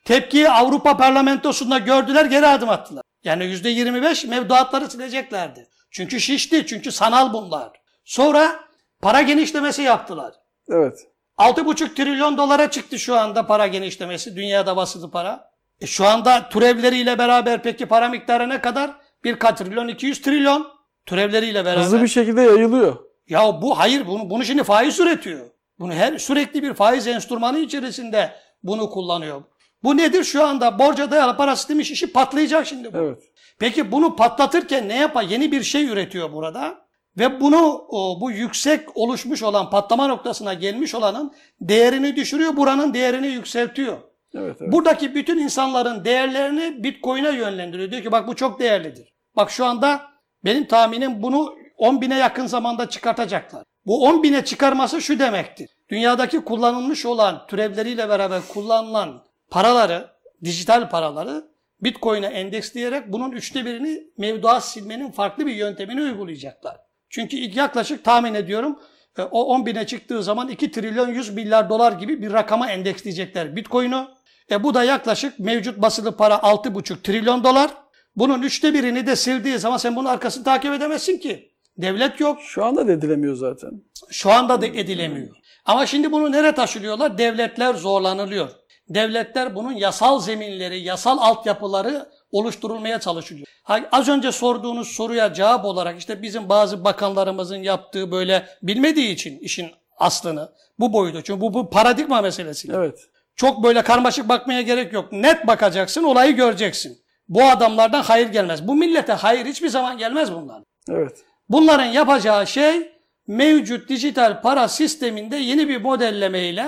Tepkiyi 0.05 0.51
Avrupa 0.51 0.97
Parlamentosu'nda 0.97 1.79
gördüler, 1.79 2.25
geri 2.25 2.47
adım 2.47 2.69
attılar. 2.69 3.03
Yani 3.25 3.45
yüzde 3.45 3.69
25 3.69 4.25
mevduatları 4.25 4.91
sileceklerdi. 4.91 5.69
Çünkü 5.91 6.21
şişti, 6.21 6.67
çünkü 6.67 6.93
sanal 6.93 7.33
bunlar. 7.33 7.71
Sonra 8.05 8.61
para 9.03 9.23
genişlemesi 9.23 9.83
yaptılar. 9.83 10.35
Evet. 10.71 10.99
6,5 11.39 11.95
trilyon 11.95 12.39
dolara 12.39 12.71
çıktı 12.71 12.99
şu 12.99 13.19
anda 13.19 13.47
para 13.47 13.67
genişlemesi. 13.67 14.37
Dünyada 14.37 14.77
basılı 14.77 15.11
para. 15.11 15.51
E 15.81 15.87
şu 15.87 16.07
anda 16.07 16.49
türevleriyle 16.49 17.19
beraber 17.19 17.63
peki 17.63 17.87
para 17.87 18.09
miktarı 18.09 18.49
ne 18.49 18.61
kadar? 18.61 18.91
Bir 19.25 19.37
trilyon, 19.37 19.89
200 19.89 20.23
trilyon 20.23 20.69
türevleriyle 21.07 21.65
beraber. 21.65 21.83
Hızlı 21.83 22.03
bir 22.03 22.09
şekilde 22.09 22.43
yayılıyor. 22.43 22.97
Ya 23.29 23.63
bu 23.63 23.79
hayır 23.79 24.07
bunu, 24.07 24.31
bunu 24.31 24.45
şimdi 24.45 24.65
faiz 24.65 25.01
üretiyor. 25.01 25.47
Bunu 25.79 25.93
her 25.93 26.19
sürekli 26.19 26.63
bir 26.63 26.75
faiz 26.75 27.07
enstrümanı 27.07 27.59
içerisinde 27.59 28.33
bunu 28.63 28.91
kullanıyor. 28.91 29.43
Bu 29.83 29.97
nedir 29.97 30.25
şu 30.25 30.47
anda? 30.47 30.79
Borca 30.79 31.11
dayalı 31.11 31.37
para 31.37 31.57
sistemi 31.57 31.83
işi 31.83 32.13
patlayacak 32.13 32.67
şimdi 32.67 32.93
bu. 32.93 32.99
Evet. 32.99 33.23
Peki 33.59 33.93
bunu 33.93 34.17
patlatırken 34.17 34.89
ne 34.89 34.97
yapar? 34.97 35.23
Yeni 35.23 35.53
bir 35.53 35.63
şey 35.63 35.85
üretiyor 35.85 36.33
burada. 36.33 36.84
Ve 37.19 37.41
bunu 37.41 37.87
bu 38.21 38.31
yüksek 38.31 38.97
oluşmuş 38.97 39.43
olan 39.43 39.71
patlama 39.71 40.07
noktasına 40.07 40.55
gelmiş 40.55 40.95
olanın 40.95 41.33
değerini 41.61 42.17
düşürüyor. 42.17 42.57
Buranın 42.57 42.95
değerini 42.95 43.27
yükseltiyor. 43.27 43.99
Evet. 44.35 44.57
evet. 44.61 44.73
Buradaki 44.73 45.15
bütün 45.15 45.39
insanların 45.39 46.05
değerlerini 46.05 46.85
Bitcoin'e 46.85 47.31
yönlendiriyor. 47.31 47.91
Diyor 47.91 48.03
ki 48.03 48.13
bak 48.13 48.29
bu 48.29 48.37
çok 48.37 48.61
değerlidir. 48.61 49.13
Bak 49.37 49.51
şu 49.51 49.65
anda 49.65 50.03
benim 50.45 50.65
tahminim 50.65 51.23
bunu 51.23 51.55
10 51.77 52.01
bine 52.01 52.19
yakın 52.19 52.47
zamanda 52.47 52.89
çıkartacaklar. 52.89 53.65
Bu 53.87 54.05
10 54.05 54.23
bine 54.23 54.45
çıkarması 54.45 55.01
şu 55.01 55.19
demektir. 55.19 55.71
Dünyadaki 55.89 56.41
kullanılmış 56.41 57.07
olan 57.07 57.47
türevleriyle 57.47 58.09
beraber 58.09 58.41
kullanılan 58.49 59.23
paraları, 59.51 60.11
dijital 60.45 60.91
paraları 60.91 61.45
Bitcoin'e 61.81 62.27
endeksleyerek 62.27 63.13
bunun 63.13 63.33
üçte 63.33 63.65
birini 63.65 64.03
mevduat 64.19 64.65
silmenin 64.65 65.11
farklı 65.11 65.47
bir 65.47 65.55
yöntemini 65.55 66.01
uygulayacaklar. 66.03 66.77
Çünkü 67.15 67.37
ilk 67.37 67.57
yaklaşık 67.57 68.05
tahmin 68.05 68.35
ediyorum 68.35 68.79
e, 69.19 69.23
o 69.23 69.45
10 69.45 69.67
bine 69.67 69.87
çıktığı 69.87 70.23
zaman 70.23 70.49
2 70.49 70.71
trilyon 70.71 71.09
100 71.09 71.35
milyar 71.35 71.71
dolar 71.71 71.93
gibi 71.93 72.23
bir 72.23 72.33
rakama 72.33 72.71
endeksleyecekler 72.71 73.57
Bitcoin'u. 73.57 74.09
E 74.51 74.63
bu 74.63 74.75
da 74.75 74.85
yaklaşık 74.85 75.39
mevcut 75.39 75.83
basılı 75.83 76.17
para 76.17 76.35
6,5 76.35 77.03
trilyon 77.03 77.45
dolar. 77.45 77.71
Bunun 78.17 78.43
üçte 78.43 78.75
birini 78.75 79.07
de 79.07 79.17
sildiği 79.17 79.59
zaman 79.59 79.77
sen 79.77 79.97
bunun 79.97 80.09
arkasını 80.09 80.45
takip 80.45 80.73
edemezsin 80.73 81.19
ki. 81.19 81.53
Devlet 81.79 82.21
yok. 82.21 82.39
Şu 82.43 82.65
anda 82.65 82.89
da 82.89 82.93
edilemiyor 82.93 83.37
zaten. 83.37 83.71
Şu 84.11 84.31
anda 84.31 84.61
da 84.61 84.67
edilemiyor. 84.67 85.37
Ama 85.65 85.87
şimdi 85.87 86.13
bunu 86.13 86.33
nereye 86.33 86.55
taşılıyorlar? 86.55 87.19
Devletler 87.19 87.75
zorlanılıyor. 87.75 88.51
Devletler 88.89 89.55
bunun 89.55 89.73
yasal 89.73 90.21
zeminleri, 90.21 90.81
yasal 90.81 91.19
altyapıları 91.19 92.07
oluşturulmaya 92.35 93.01
çalışılıyor. 93.01 93.47
Az 93.93 94.09
önce 94.09 94.33
sorduğunuz 94.33 94.89
soruya 94.89 95.33
cevap 95.33 95.65
olarak 95.65 95.99
işte 95.99 96.23
bizim 96.23 96.49
bazı 96.49 96.85
bakanlarımızın 96.85 97.57
yaptığı 97.57 98.11
böyle 98.11 98.47
bilmediği 98.63 99.13
için 99.13 99.39
işin 99.39 99.71
aslını 99.99 100.53
bu 100.79 100.93
boyutu. 100.93 101.23
Çünkü 101.23 101.41
bu, 101.41 101.55
bu 101.55 101.71
paradigma 101.71 102.23
meselesi. 102.23 102.69
Evet. 102.73 102.99
Çok 103.37 103.65
böyle 103.65 103.83
karmaşık 103.83 104.29
bakmaya 104.29 104.63
gerek 104.63 104.93
yok. 104.93 105.13
Net 105.13 105.47
bakacaksın, 105.47 106.05
olayı 106.05 106.37
göreceksin. 106.37 106.99
Bu 107.29 107.45
adamlardan 107.45 108.03
hayır 108.03 108.29
gelmez. 108.29 108.69
Bu 108.69 108.75
millete 108.75 109.13
hayır 109.13 109.47
hiçbir 109.47 109.69
zaman 109.69 109.99
gelmez 109.99 110.33
bunlar. 110.33 110.63
Evet. 110.91 111.25
Bunların 111.49 111.85
yapacağı 111.85 112.47
şey 112.47 112.93
mevcut 113.27 113.89
dijital 113.89 114.43
para 114.43 114.69
sisteminde 114.69 115.37
yeni 115.37 115.69
bir 115.69 115.81
modellemeyle 115.81 116.67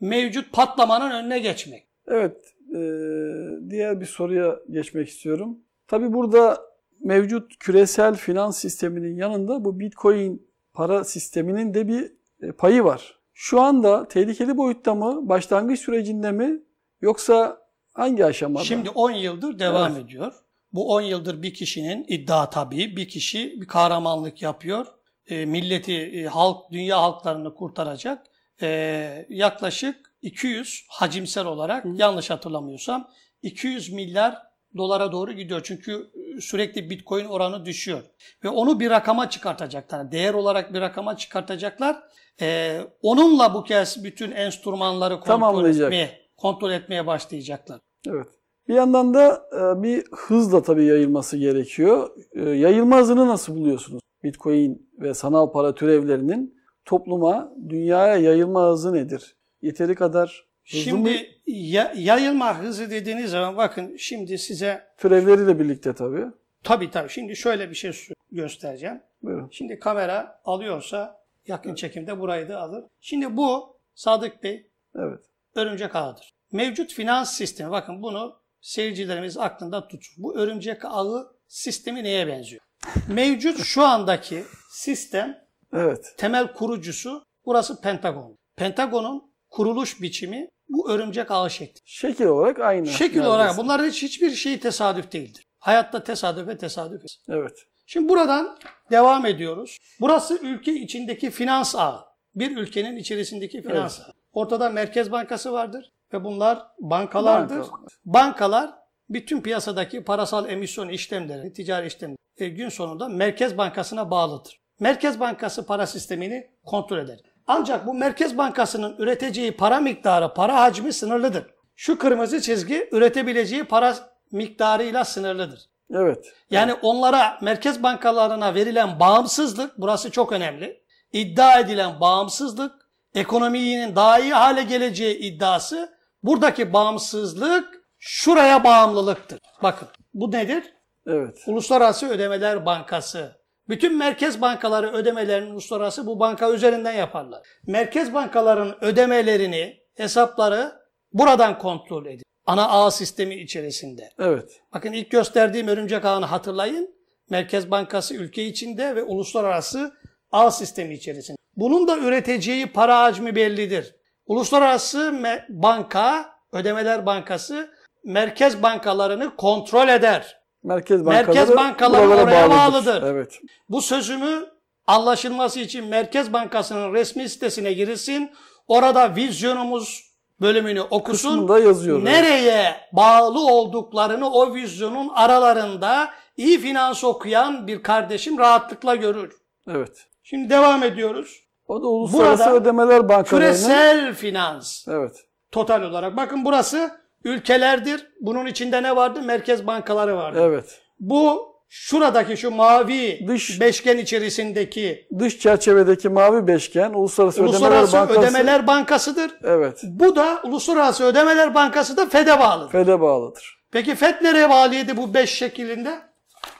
mevcut 0.00 0.52
patlamanın 0.52 1.10
önüne 1.10 1.38
geçmek. 1.38 1.86
Evet. 2.08 2.36
E, 2.76 3.70
diğer 3.70 4.00
bir 4.00 4.06
soruya 4.06 4.58
geçmek 4.70 5.08
istiyorum. 5.08 5.58
Tabii 5.88 6.12
burada 6.12 6.60
mevcut 7.00 7.58
küresel 7.58 8.14
finans 8.14 8.58
sisteminin 8.58 9.16
yanında 9.16 9.64
bu 9.64 9.80
Bitcoin 9.80 10.48
para 10.74 11.04
sisteminin 11.04 11.74
de 11.74 11.88
bir 11.88 12.12
e, 12.42 12.52
payı 12.52 12.84
var. 12.84 13.18
Şu 13.34 13.60
anda 13.60 14.08
tehlikeli 14.08 14.56
boyutta 14.56 14.94
mı, 14.94 15.28
başlangıç 15.28 15.80
sürecinde 15.80 16.32
mi 16.32 16.62
yoksa 17.00 17.58
hangi 17.92 18.24
aşamada? 18.24 18.64
Şimdi 18.64 18.90
10 18.90 19.10
yıldır 19.10 19.58
devam 19.58 19.92
Evet. 19.92 20.04
ediyor. 20.04 20.32
Bu 20.72 20.92
10 20.94 21.00
yıldır 21.00 21.42
bir 21.42 21.54
kişinin 21.54 22.04
iddia 22.08 22.50
tabii 22.50 22.96
bir 22.96 23.08
kişi 23.08 23.60
bir 23.60 23.66
kahramanlık 23.66 24.42
yapıyor. 24.42 24.86
E, 25.26 25.46
milleti, 25.46 25.96
e, 25.96 26.26
halk, 26.26 26.72
dünya 26.72 27.02
halklarını 27.02 27.54
kurtaracak. 27.54 28.26
E, 28.62 29.26
yaklaşık 29.28 30.12
200 30.26 30.84
hacimsel 30.88 31.46
olarak 31.46 31.86
yanlış 31.94 32.30
hatırlamıyorsam 32.30 33.08
200 33.42 33.92
milyar 33.92 34.42
dolara 34.76 35.12
doğru 35.12 35.32
gidiyor. 35.32 35.60
Çünkü 35.64 36.10
e, 36.36 36.40
sürekli 36.40 36.90
bitcoin 36.90 37.24
oranı 37.24 37.66
düşüyor. 37.66 38.02
Ve 38.44 38.48
onu 38.48 38.80
bir 38.80 38.90
rakama 38.90 39.30
çıkartacaklar. 39.30 40.12
Değer 40.12 40.34
olarak 40.34 40.74
bir 40.74 40.80
rakama 40.80 41.16
çıkartacaklar. 41.16 42.02
E, 42.40 42.80
onunla 43.02 43.54
bu 43.54 43.64
kez 43.64 44.04
bütün 44.04 44.30
enstrümanları 44.30 45.14
kontrol 45.14 45.32
Tamamlayacak. 45.34 45.86
etmeye, 45.86 46.10
kontrol 46.36 46.70
etmeye 46.70 47.06
başlayacaklar. 47.06 47.80
Evet. 48.08 48.26
Bir 48.68 48.74
yandan 48.74 49.14
da 49.14 49.42
bir 49.82 50.04
hızla 50.12 50.62
tabii 50.62 50.84
yayılması 50.84 51.36
gerekiyor. 51.36 52.10
Yayılma 52.36 52.98
hızını 52.98 53.28
nasıl 53.28 53.56
buluyorsunuz? 53.56 54.02
Bitcoin 54.24 54.90
ve 54.98 55.14
sanal 55.14 55.52
para 55.52 55.74
türevlerinin 55.74 56.56
topluma, 56.84 57.52
dünyaya 57.68 58.16
yayılma 58.16 58.68
hızı 58.68 58.92
nedir? 58.92 59.36
Yeteri 59.66 59.94
kadar 59.94 60.44
hızlı 60.64 60.78
mı? 60.78 60.82
Şimdi 61.08 61.40
ya- 61.46 61.92
yayılma 61.96 62.58
hızı 62.58 62.90
dediğiniz 62.90 63.30
zaman 63.30 63.56
bakın 63.56 63.96
şimdi 63.96 64.38
size 64.38 64.84
Türevleriyle 64.98 65.58
birlikte 65.58 65.94
tabii. 65.94 66.24
tabii 66.62 66.90
tabii 66.90 67.08
şimdi 67.10 67.36
şöyle 67.36 67.70
bir 67.70 67.74
şey 67.74 67.92
göstereceğim. 68.32 69.00
Buyurun. 69.22 69.48
Şimdi 69.52 69.78
kamera 69.78 70.40
alıyorsa 70.44 71.20
yakın 71.46 71.74
çekimde 71.74 72.20
burayı 72.20 72.48
da 72.48 72.58
alır. 72.60 72.84
Şimdi 73.00 73.36
bu 73.36 73.76
Sadık 73.94 74.42
Bey 74.42 74.70
Evet. 74.98 75.20
örümcek 75.54 75.96
ağıdır. 75.96 76.30
Mevcut 76.52 76.92
finans 76.92 77.36
sistemi 77.36 77.70
bakın 77.70 78.02
bunu 78.02 78.40
seyircilerimiz 78.60 79.36
aklında 79.38 79.88
tutsun. 79.88 80.24
Bu 80.24 80.38
örümcek 80.38 80.84
ağı 80.84 81.32
sistemi 81.48 82.04
neye 82.04 82.26
benziyor? 82.26 82.62
Mevcut 83.08 83.64
şu 83.64 83.82
andaki 83.82 84.44
sistem 84.70 85.38
Evet. 85.72 86.14
temel 86.18 86.52
kurucusu 86.52 87.24
burası 87.46 87.80
Pentagon. 87.80 88.36
Pentagon'un 88.56 89.25
kuruluş 89.50 90.02
biçimi 90.02 90.48
bu 90.68 90.90
örümcek 90.90 91.30
ağı 91.30 91.50
şekli. 91.50 91.80
Şekil 91.84 92.24
olarak 92.24 92.60
aynı. 92.60 92.86
Şekil 92.86 93.04
neredeyse. 93.04 93.28
olarak 93.28 93.56
bunların 93.56 93.88
hiç, 93.88 94.02
hiçbir 94.02 94.30
şey 94.30 94.60
tesadüf 94.60 95.12
değildir. 95.12 95.46
Hayatta 95.58 96.04
tesadüf 96.04 96.48
ve 96.48 96.58
tesadüf. 96.58 97.02
Evet. 97.28 97.58
Şimdi 97.86 98.08
buradan 98.08 98.58
devam 98.90 99.26
ediyoruz. 99.26 99.78
Burası 100.00 100.38
ülke 100.42 100.74
içindeki 100.74 101.30
finans 101.30 101.74
ağı. 101.74 102.04
Bir 102.34 102.56
ülkenin 102.56 102.96
içerisindeki 102.96 103.62
finans 103.62 104.00
ağı. 104.00 104.12
Ortada 104.32 104.70
Merkez 104.70 105.12
Bankası 105.12 105.52
vardır 105.52 105.92
ve 106.12 106.24
bunlar 106.24 106.66
bankalardır. 106.78 107.58
Banka. 107.58 107.76
Bankalar 108.04 108.70
bütün 109.10 109.40
piyasadaki 109.40 110.04
parasal 110.04 110.50
emisyon 110.50 110.88
işlemleri, 110.88 111.52
ticari 111.52 111.86
işlemleri 111.86 112.16
e, 112.36 112.48
gün 112.48 112.68
sonunda 112.68 113.08
Merkez 113.08 113.58
Bankası'na 113.58 114.10
bağlıdır. 114.10 114.60
Merkez 114.80 115.20
Bankası 115.20 115.66
para 115.66 115.86
sistemini 115.86 116.50
kontrol 116.64 116.98
eder. 116.98 117.20
Ancak 117.46 117.86
bu 117.86 117.94
Merkez 117.94 118.38
Bankası'nın 118.38 118.96
üreteceği 118.98 119.56
para 119.56 119.80
miktarı, 119.80 120.34
para 120.34 120.60
hacmi 120.60 120.92
sınırlıdır. 120.92 121.44
Şu 121.76 121.98
kırmızı 121.98 122.40
çizgi 122.40 122.88
üretebileceği 122.92 123.64
para 123.64 123.96
miktarıyla 124.32 125.04
sınırlıdır. 125.04 125.60
Evet. 125.94 126.32
Yani 126.50 126.74
onlara 126.74 127.38
merkez 127.42 127.82
bankalarına 127.82 128.54
verilen 128.54 129.00
bağımsızlık 129.00 129.72
burası 129.78 130.10
çok 130.10 130.32
önemli. 130.32 130.82
İddia 131.12 131.58
edilen 131.60 132.00
bağımsızlık, 132.00 132.72
ekonominin 133.14 133.96
daha 133.96 134.18
iyi 134.18 134.34
hale 134.34 134.62
geleceği 134.62 135.18
iddiası 135.18 135.92
buradaki 136.22 136.72
bağımsızlık 136.72 137.82
şuraya 137.98 138.64
bağımlılıktır. 138.64 139.38
Bakın 139.62 139.88
bu 140.14 140.32
nedir? 140.32 140.74
Evet. 141.06 141.38
Uluslararası 141.46 142.08
Ödemeler 142.08 142.66
Bankası. 142.66 143.36
Bütün 143.68 143.98
merkez 143.98 144.40
bankaları 144.40 144.92
ödemelerini 144.92 145.52
uluslararası 145.52 146.06
bu 146.06 146.20
banka 146.20 146.52
üzerinden 146.52 146.92
yaparlar. 146.92 147.42
Merkez 147.66 148.14
bankaların 148.14 148.84
ödemelerini, 148.84 149.76
hesapları 149.94 150.72
buradan 151.12 151.58
kontrol 151.58 152.06
edilir. 152.06 152.24
Ana 152.46 152.68
ağ 152.68 152.90
sistemi 152.90 153.34
içerisinde. 153.34 154.10
Evet. 154.18 154.60
Bakın 154.74 154.92
ilk 154.92 155.10
gösterdiğim 155.10 155.68
örümcek 155.68 156.04
ağını 156.04 156.26
hatırlayın. 156.26 156.96
Merkez 157.30 157.70
Bankası 157.70 158.14
ülke 158.14 158.44
içinde 158.44 158.96
ve 158.96 159.02
uluslararası 159.02 159.92
ağ 160.32 160.50
sistemi 160.50 160.94
içerisinde. 160.94 161.36
Bunun 161.56 161.88
da 161.88 161.98
üreteceği 161.98 162.66
para 162.66 163.02
hacmi 163.02 163.36
bellidir. 163.36 163.94
Uluslararası 164.26 165.14
banka, 165.48 166.30
ödemeler 166.52 167.06
bankası 167.06 167.70
merkez 168.04 168.62
bankalarını 168.62 169.36
kontrol 169.36 169.88
eder. 169.88 170.40
Merkez 170.66 171.06
bankaları, 171.06 171.26
Merkez 171.26 171.56
bankaları 171.56 172.08
oraya 172.08 172.50
bağlıdır. 172.50 172.86
bağlıdır. 172.86 173.02
Evet. 173.02 173.40
Bu 173.68 173.82
sözümü 173.82 174.46
anlaşılması 174.86 175.60
için 175.60 175.84
Merkez 175.84 176.32
Bankası'nın 176.32 176.94
resmi 176.94 177.28
sitesine 177.28 177.72
girilsin. 177.72 178.30
Orada 178.68 179.16
vizyonumuz 179.16 180.12
bölümünü 180.40 180.80
okusun. 180.80 181.28
Kısmında 181.28 181.58
yazıyor. 181.58 182.04
Nereye 182.04 182.76
bağlı 182.92 183.46
olduklarını 183.46 184.30
o 184.30 184.54
vizyonun 184.54 185.08
aralarında 185.14 186.10
iyi 186.36 186.58
finans 186.58 187.04
okuyan 187.04 187.66
bir 187.66 187.82
kardeşim 187.82 188.38
rahatlıkla 188.38 188.94
görür. 188.94 189.32
Evet. 189.70 190.06
Şimdi 190.22 190.50
devam 190.50 190.82
ediyoruz. 190.82 191.40
O 191.68 191.82
da 191.82 191.86
Uluslararası 191.86 192.44
Burada 192.44 192.54
Ödemeler 192.56 193.08
Bankaları'nın 193.08 193.52
Küresel 193.52 194.14
finans 194.14 194.88
Evet. 194.88 195.16
total 195.52 195.82
olarak. 195.82 196.16
Bakın 196.16 196.44
burası 196.44 196.90
ülkelerdir. 197.26 198.06
Bunun 198.20 198.46
içinde 198.46 198.82
ne 198.82 198.96
vardı? 198.96 199.22
Merkez 199.22 199.66
bankaları 199.66 200.16
vardı. 200.16 200.38
Evet. 200.42 200.80
Bu 201.00 201.52
şuradaki 201.68 202.36
şu 202.36 202.50
mavi 202.50 203.26
Dış- 203.28 203.60
beşgen 203.60 203.98
içerisindeki 203.98 205.06
Dış 205.18 205.38
çerçevedeki 205.38 206.08
mavi 206.08 206.46
beşgen 206.46 206.92
Uluslararası, 206.92 207.42
Uluslararası 207.42 207.96
Ödemeler 207.96 208.08
Bankası. 208.08 208.20
Ödemeler 208.30 208.66
Bankası'dır. 208.66 209.30
Evet. 209.44 209.80
Bu 209.84 210.16
da 210.16 210.40
Uluslararası 210.44 211.04
Ödemeler 211.04 211.54
Bankası 211.54 211.96
da 211.96 212.06
FED'e 212.06 212.38
bağlı. 212.40 212.68
FED'e 212.68 213.00
bağlıdır. 213.00 213.56
Peki 213.72 213.94
FED 213.94 214.22
nereye 214.22 214.50
bağlıydı 214.50 214.96
bu 214.96 215.14
beş 215.14 215.30
şeklinde? 215.30 215.98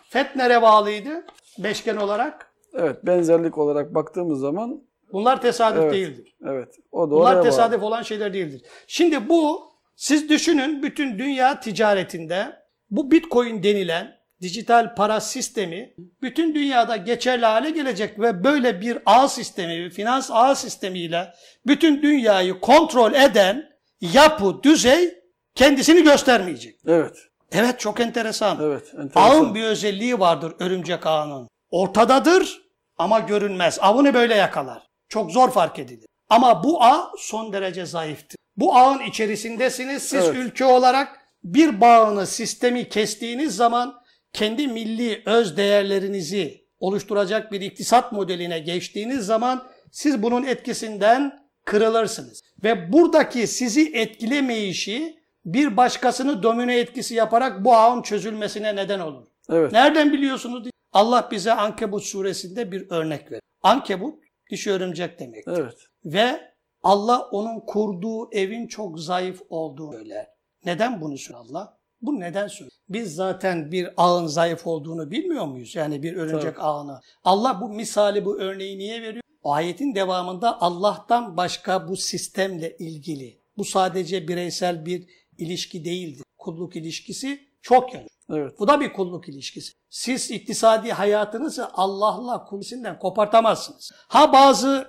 FED 0.08 0.26
nereye 0.36 0.62
bağlıydı? 0.62 1.24
Beşgen 1.58 1.96
olarak. 1.96 2.52
Evet. 2.74 2.96
Benzerlik 3.06 3.58
olarak 3.58 3.94
baktığımız 3.94 4.40
zaman 4.40 4.82
Bunlar 5.12 5.42
tesadüf 5.42 5.82
Evet. 5.82 5.92
değildir. 5.92 6.36
evet. 6.46 6.68
O 6.92 7.06
da 7.10 7.14
Bunlar 7.14 7.42
tesadüf 7.42 7.82
olan 7.82 8.02
şeyler 8.02 8.32
değildir. 8.34 8.62
Şimdi 8.86 9.28
bu 9.28 9.62
siz 9.96 10.28
düşünün 10.28 10.82
bütün 10.82 11.18
dünya 11.18 11.60
ticaretinde 11.60 12.56
bu 12.90 13.10
Bitcoin 13.10 13.62
denilen 13.62 14.16
dijital 14.40 14.94
para 14.94 15.20
sistemi 15.20 15.94
bütün 16.22 16.54
dünyada 16.54 16.96
geçerli 16.96 17.46
hale 17.46 17.70
gelecek 17.70 18.20
ve 18.20 18.44
böyle 18.44 18.80
bir 18.80 18.98
ağ 19.06 19.28
sistemi, 19.28 19.78
bir 19.78 19.90
finans 19.90 20.30
ağ 20.32 20.54
sistemiyle 20.54 21.32
bütün 21.66 22.02
dünyayı 22.02 22.60
kontrol 22.60 23.14
eden 23.14 23.64
yapı, 24.00 24.62
düzey 24.62 25.14
kendisini 25.54 26.02
göstermeyecek. 26.02 26.80
Evet. 26.86 27.16
Evet 27.52 27.80
çok 27.80 28.00
enteresan. 28.00 28.58
Evet. 28.62 28.94
enteresan. 28.94 29.20
Ağın 29.22 29.54
bir 29.54 29.62
özelliği 29.62 30.20
vardır 30.20 30.52
örümcek 30.58 31.06
ağının. 31.06 31.48
Ortadadır 31.70 32.62
ama 32.98 33.20
görünmez. 33.20 33.78
Avını 33.80 34.14
böyle 34.14 34.34
yakalar. 34.34 34.86
Çok 35.08 35.32
zor 35.32 35.50
fark 35.50 35.78
edilir. 35.78 36.06
Ama 36.28 36.64
bu 36.64 36.84
ağ 36.84 37.12
son 37.18 37.52
derece 37.52 37.86
zayıftır. 37.86 38.36
Bu 38.56 38.74
ağın 38.76 39.00
içerisindesiniz. 39.00 40.02
Siz 40.02 40.24
Evet. 40.24 40.36
ülke 40.36 40.64
olarak 40.64 41.20
bir 41.44 41.80
bağını, 41.80 42.26
sistemi 42.26 42.88
kestiğiniz 42.88 43.56
zaman 43.56 43.94
kendi 44.32 44.68
milli 44.68 45.22
öz 45.26 45.56
değerlerinizi 45.56 46.66
oluşturacak 46.78 47.52
bir 47.52 47.60
iktisat 47.60 48.12
modeline 48.12 48.58
geçtiğiniz 48.58 49.26
zaman 49.26 49.66
siz 49.90 50.22
bunun 50.22 50.44
etkisinden 50.44 51.46
kırılırsınız. 51.64 52.42
Ve 52.64 52.92
buradaki 52.92 53.46
sizi 53.46 53.92
etkilemeyişi 53.94 55.18
bir 55.44 55.76
başkasını 55.76 56.42
domine 56.42 56.78
etkisi 56.78 57.14
yaparak 57.14 57.64
bu 57.64 57.74
ağın 57.74 58.02
çözülmesine 58.02 58.76
neden 58.76 59.00
olur. 59.00 59.26
Evet. 59.50 59.72
Nereden 59.72 60.12
biliyorsunuz? 60.12 60.68
Allah 60.92 61.28
bize 61.30 61.52
Ankebut 61.52 62.04
suresinde 62.04 62.72
bir 62.72 62.90
örnek 62.90 63.32
verir. 63.32 63.42
Ankebut 63.62 64.18
dişi 64.50 64.70
örümcek 64.70 65.18
demek. 65.18 65.44
Evet. 65.48 65.74
Ve 66.04 66.40
Allah 66.86 67.28
onun 67.30 67.60
kurduğu 67.60 68.32
evin 68.32 68.66
çok 68.66 69.00
zayıf 69.00 69.42
olduğunu 69.48 69.92
söyler. 69.92 70.26
Neden 70.64 71.00
bunu 71.00 71.18
söylüyor 71.18 71.46
Allah? 71.50 71.78
Bu 72.02 72.20
neden 72.20 72.46
söylüyor? 72.46 72.72
Biz 72.88 73.14
zaten 73.14 73.72
bir 73.72 73.88
ağın 73.96 74.26
zayıf 74.26 74.66
olduğunu 74.66 75.10
bilmiyor 75.10 75.46
muyuz? 75.46 75.74
Yani 75.74 76.02
bir 76.02 76.16
örümcek 76.16 76.60
ağını. 76.60 77.00
Allah 77.24 77.60
bu 77.60 77.68
misali, 77.68 78.24
bu 78.24 78.40
örneği 78.40 78.78
niye 78.78 79.02
veriyor? 79.02 79.22
Ayetin 79.44 79.94
devamında 79.94 80.60
Allah'tan 80.60 81.36
başka 81.36 81.88
bu 81.88 81.96
sistemle 81.96 82.76
ilgili. 82.76 83.40
Bu 83.56 83.64
sadece 83.64 84.28
bireysel 84.28 84.86
bir 84.86 85.06
ilişki 85.38 85.84
değildir. 85.84 86.24
Kulluk 86.38 86.76
ilişkisi 86.76 87.40
çok 87.62 87.94
yönlü. 87.94 88.08
Evet. 88.30 88.52
Bu 88.58 88.68
da 88.68 88.80
bir 88.80 88.92
kulluk 88.92 89.28
ilişkisi. 89.28 89.72
Siz 89.90 90.30
iktisadi 90.30 90.92
hayatınızı 90.92 91.68
Allah'la 91.72 92.44
kulisinden 92.44 92.98
kopartamazsınız. 92.98 93.92
Ha 94.08 94.32
bazı 94.32 94.88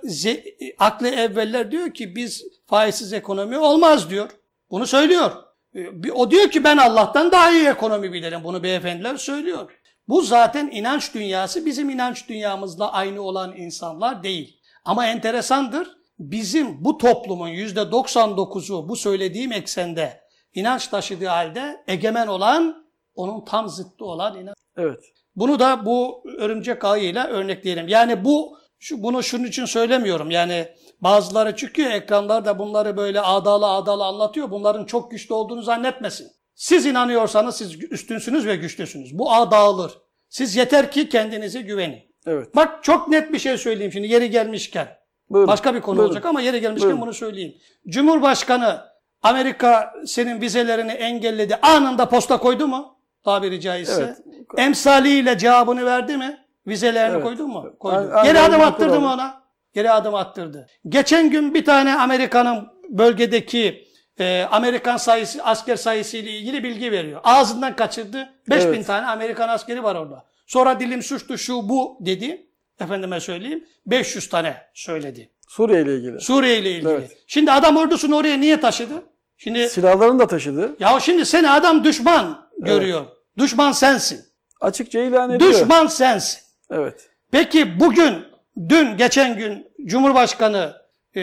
aklı 0.78 1.08
evveller 1.08 1.70
diyor 1.70 1.94
ki 1.94 2.16
biz 2.16 2.44
faizsiz 2.66 3.12
ekonomi 3.12 3.58
olmaz 3.58 4.10
diyor. 4.10 4.30
Bunu 4.70 4.86
söylüyor. 4.86 5.30
Ee, 5.74 6.12
O 6.12 6.30
diyor 6.30 6.50
ki 6.50 6.64
ben 6.64 6.76
Allah'tan 6.76 7.32
daha 7.32 7.52
iyi 7.52 7.66
ekonomi 7.66 8.12
bilirim. 8.12 8.40
Bunu 8.44 8.62
beyefendiler 8.62 9.16
söylüyor. 9.16 9.72
Bu 10.08 10.22
zaten 10.22 10.70
inanç 10.72 11.14
dünyası 11.14 11.66
bizim 11.66 11.90
inanç 11.90 12.28
dünyamızla 12.28 12.92
aynı 12.92 13.22
olan 13.22 13.56
insanlar 13.56 14.22
değil. 14.22 14.60
Ama 14.84 15.06
enteresandır. 15.06 15.98
Bizim 16.18 16.84
bu 16.84 16.98
toplumun 16.98 17.48
%99'u 17.48 18.88
bu 18.88 18.96
söylediğim 18.96 19.52
eksende 19.52 20.20
inanç 20.54 20.88
taşıdığı 20.88 21.26
halde 21.26 21.84
egemen 21.86 22.26
olan 22.26 22.87
onun 23.18 23.44
tam 23.44 23.68
zıttı 23.68 24.04
olan 24.04 24.40
inanç. 24.40 24.56
Evet. 24.76 25.00
Bunu 25.36 25.58
da 25.60 25.86
bu 25.86 26.24
örümcek 26.38 26.84
ağıyla 26.84 27.26
örnekleyelim. 27.26 27.88
Yani 27.88 28.24
bu 28.24 28.58
şu, 28.78 29.02
bunu 29.02 29.22
şunun 29.22 29.44
için 29.44 29.64
söylemiyorum. 29.64 30.30
Yani 30.30 30.68
bazıları 31.00 31.56
çıkıyor 31.56 31.90
ekranlarda 31.90 32.58
bunları 32.58 32.96
böyle 32.96 33.20
adalı 33.20 33.66
adalı 33.66 34.04
anlatıyor. 34.04 34.50
Bunların 34.50 34.84
çok 34.84 35.10
güçlü 35.10 35.34
olduğunu 35.34 35.62
zannetmesin. 35.62 36.28
Siz 36.54 36.86
inanıyorsanız 36.86 37.56
siz 37.56 37.82
üstünsünüz 37.92 38.46
ve 38.46 38.56
güçlüsünüz. 38.56 39.18
Bu 39.18 39.32
ağ 39.32 39.50
dağılır. 39.50 39.92
Siz 40.28 40.56
yeter 40.56 40.90
ki 40.90 41.08
kendinize 41.08 41.60
güvenin. 41.60 41.98
Evet. 42.26 42.56
Bak 42.56 42.84
çok 42.84 43.08
net 43.08 43.32
bir 43.32 43.38
şey 43.38 43.58
söyleyeyim 43.58 43.92
şimdi 43.92 44.08
yeri 44.08 44.30
gelmişken. 44.30 44.88
Buyurun. 45.30 45.48
Başka 45.48 45.74
bir 45.74 45.80
konu 45.80 45.96
Buyurun. 45.96 46.10
olacak 46.10 46.26
ama 46.26 46.40
yeri 46.40 46.60
gelmişken 46.60 46.88
Buyurun. 46.88 47.00
bunu 47.00 47.14
söyleyeyim. 47.14 47.54
Cumhurbaşkanı 47.88 48.80
Amerika 49.22 49.92
senin 50.06 50.40
vizelerini 50.40 50.92
engelledi. 50.92 51.56
Anında 51.62 52.08
posta 52.08 52.38
koydu 52.38 52.68
mu? 52.68 52.97
Tabiri 53.24 53.60
caizse. 53.60 54.02
Evet. 54.02 54.16
Emsaliyle 54.56 55.38
cevabını 55.38 55.84
verdi 55.86 56.16
mi? 56.16 56.38
Vizelerini 56.66 57.14
Evet. 57.14 57.24
koydu 57.24 57.46
mu? 57.48 57.76
Koydu. 57.80 57.96
Aynen 58.14 58.24
Geri 58.24 58.40
adım 58.40 58.60
attırdı 58.60 59.00
mı 59.00 59.12
ona? 59.12 59.42
Geri 59.74 59.90
adım 59.90 60.14
attırdı. 60.14 60.66
Geçen 60.88 61.30
gün 61.30 61.54
bir 61.54 61.64
tane 61.64 61.94
Amerika'nın 61.94 62.68
bölgedeki 62.88 63.84
e, 64.20 64.42
Amerikan 64.50 64.96
sayısı, 64.96 65.44
asker 65.44 65.76
sayısı 65.76 66.16
ile 66.16 66.30
ilgili 66.30 66.64
bilgi 66.64 66.92
veriyor. 66.92 67.20
Ağzından 67.24 67.76
kaçırdı. 67.76 68.28
5000 68.50 68.68
Evet. 68.68 68.86
tane 68.86 69.06
Amerikan 69.06 69.48
askeri 69.48 69.82
var 69.82 69.94
orada. 69.94 70.24
Sonra 70.46 70.80
dilim 70.80 71.02
suçtu 71.02 71.38
şu 71.38 71.68
bu 71.68 71.98
dedi. 72.00 72.46
Efendime 72.80 73.20
söyleyeyim. 73.20 73.64
500 73.86 74.28
tane 74.28 74.56
söyledi. 74.74 75.30
Suriye 75.48 75.82
ile 75.82 75.94
ilgili. 75.96 76.20
Suriye 76.20 76.58
ile 76.58 76.70
ilgili. 76.70 76.90
Evet. 76.90 77.16
Şimdi 77.26 77.52
adam 77.52 77.76
ordusunu 77.76 78.16
oraya 78.16 78.36
niye 78.40 78.60
taşıdı? 78.60 79.02
Şimdi 79.36 79.68
Silahlarını 79.68 80.18
da 80.18 80.26
taşıdı. 80.26 80.76
ya 80.80 81.00
şimdi 81.00 81.26
seni 81.26 81.50
adam 81.50 81.84
düşman 81.84 82.47
görüyor. 82.58 83.06
Düşman 83.38 83.72
sensin. 83.72 84.24
Açıkça 84.60 84.98
ilan 84.98 85.30
ediyor. 85.30 85.50
Düşman 85.50 85.86
sensin. 85.86 86.40
Evet. 86.70 87.10
Peki 87.30 87.80
bugün, 87.80 88.24
dün, 88.68 88.96
geçen 88.96 89.36
gün 89.36 89.66
Cumhurbaşkanı 89.86 90.72
e, 91.16 91.22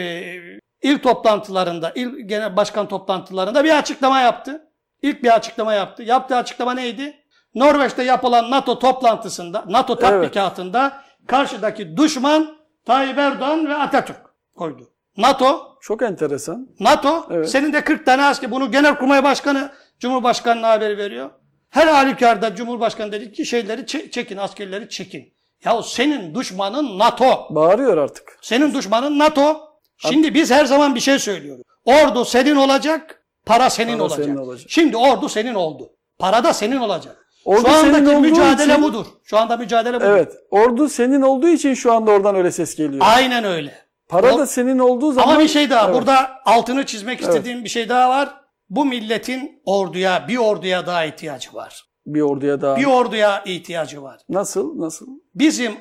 il 0.82 0.98
toplantılarında, 0.98 1.92
il 1.94 2.08
genel 2.28 2.56
başkan 2.56 2.88
toplantılarında 2.88 3.64
bir 3.64 3.78
açıklama 3.78 4.20
yaptı. 4.20 4.62
İlk 5.02 5.22
bir 5.22 5.34
açıklama 5.34 5.72
yaptı. 5.72 6.02
Yaptığı 6.02 6.36
açıklama 6.36 6.74
neydi? 6.74 7.16
Norveç'te 7.54 8.02
yapılan 8.02 8.50
NATO 8.50 8.78
toplantısında, 8.78 9.64
NATO 9.68 9.98
tatbikatında 9.98 11.02
karşıdaki 11.26 11.96
düşman 11.96 12.56
Tayyip 12.84 13.18
Erdoğan 13.18 13.68
ve 13.68 13.74
Atatürk 13.74 14.16
koydu. 14.56 14.90
NATO, 15.16 15.76
Çok 15.80 16.02
enteresan. 16.02 16.68
NATO, 16.80 17.26
Evet. 17.30 17.50
senin 17.50 17.72
de 17.72 17.84
40 17.84 18.06
tane 18.06 18.24
asker, 18.24 18.50
bunu 18.50 18.70
Genelkurmay 18.70 19.24
Başkanı 19.24 19.72
Cumhurbaşkanı'na 20.00 20.68
haber 20.70 20.98
veriyor. 20.98 21.30
Her 21.70 21.86
halükarda 21.86 22.54
Cumhurbaşkanı 22.54 23.12
dedi 23.12 23.32
ki 23.32 23.46
şeyleri 23.46 23.80
çe- 23.80 24.10
çekin, 24.10 24.36
askerleri 24.36 24.88
çekin. 24.88 25.32
Ya 25.64 25.82
senin 25.82 26.34
düşmanın 26.34 26.98
NATO. 26.98 27.46
Bağırıyor 27.50 27.96
artık. 27.96 28.38
Senin 28.42 28.74
düşmanın 28.74 29.18
NATO. 29.18 29.60
Şimdi 29.98 30.34
biz 30.34 30.50
her 30.50 30.64
zaman 30.64 30.94
bir 30.94 31.00
şey 31.00 31.18
söylüyoruz. 31.18 31.62
Ordu 31.84 32.24
senin 32.24 32.56
olacak, 32.56 33.22
para 33.46 33.70
senin, 33.70 33.92
Para 33.92 34.02
olacak. 34.02 34.24
senin 34.24 34.36
olacak. 34.36 34.66
Şimdi 34.70 34.96
ordu 34.96 35.28
senin 35.28 35.54
oldu. 35.54 35.92
Para 36.18 36.44
da 36.44 36.52
senin 36.52 36.76
olacak. 36.76 37.26
Ordu 37.44 37.60
Şu 37.60 37.68
andaki 37.76 38.16
mücadele 38.16 38.72
için- 38.72 38.82
budur. 38.82 39.06
Şu 39.24 39.38
anda 39.38 39.56
mücadele 39.56 39.96
budur. 39.96 40.04
Evet. 40.06 40.32
Ordu 40.50 40.88
senin 40.88 41.22
olduğu 41.22 41.48
için 41.48 41.74
şu 41.74 41.92
anda 41.92 42.10
oradan 42.10 42.34
öyle 42.34 42.50
ses 42.52 42.76
geliyor. 42.76 43.06
Aynen 43.08 43.44
öyle. 43.44 43.74
Para 44.08 44.34
O- 44.34 44.38
da 44.38 44.46
senin 44.46 44.78
olduğu 44.78 45.12
zaman... 45.12 45.28
Ama 45.30 45.40
bir 45.40 45.48
şey 45.48 45.70
daha. 45.70 45.84
Evet. 45.86 45.94
Burada 45.96 46.30
altını 46.44 46.86
çizmek 46.86 47.20
istediğim 47.20 47.64
bir 47.64 47.68
şey 47.68 47.88
daha 47.88 48.10
var. 48.10 48.34
Bu 48.70 48.84
milletin 48.84 49.62
orduya, 49.64 50.28
bir 50.28 50.36
orduya 50.36 50.86
daha 50.86 51.04
ihtiyacı 51.04 51.54
var. 51.54 51.84
Bir 52.06 52.20
orduya 52.20 52.60
daha. 52.60 52.76
Bir 52.76 52.84
orduya 52.84 53.44
ihtiyacı 53.44 54.02
var. 54.02 54.20
Nasıl? 54.28 54.80
Nasıl? 54.80 55.06
Bizim 55.34 55.72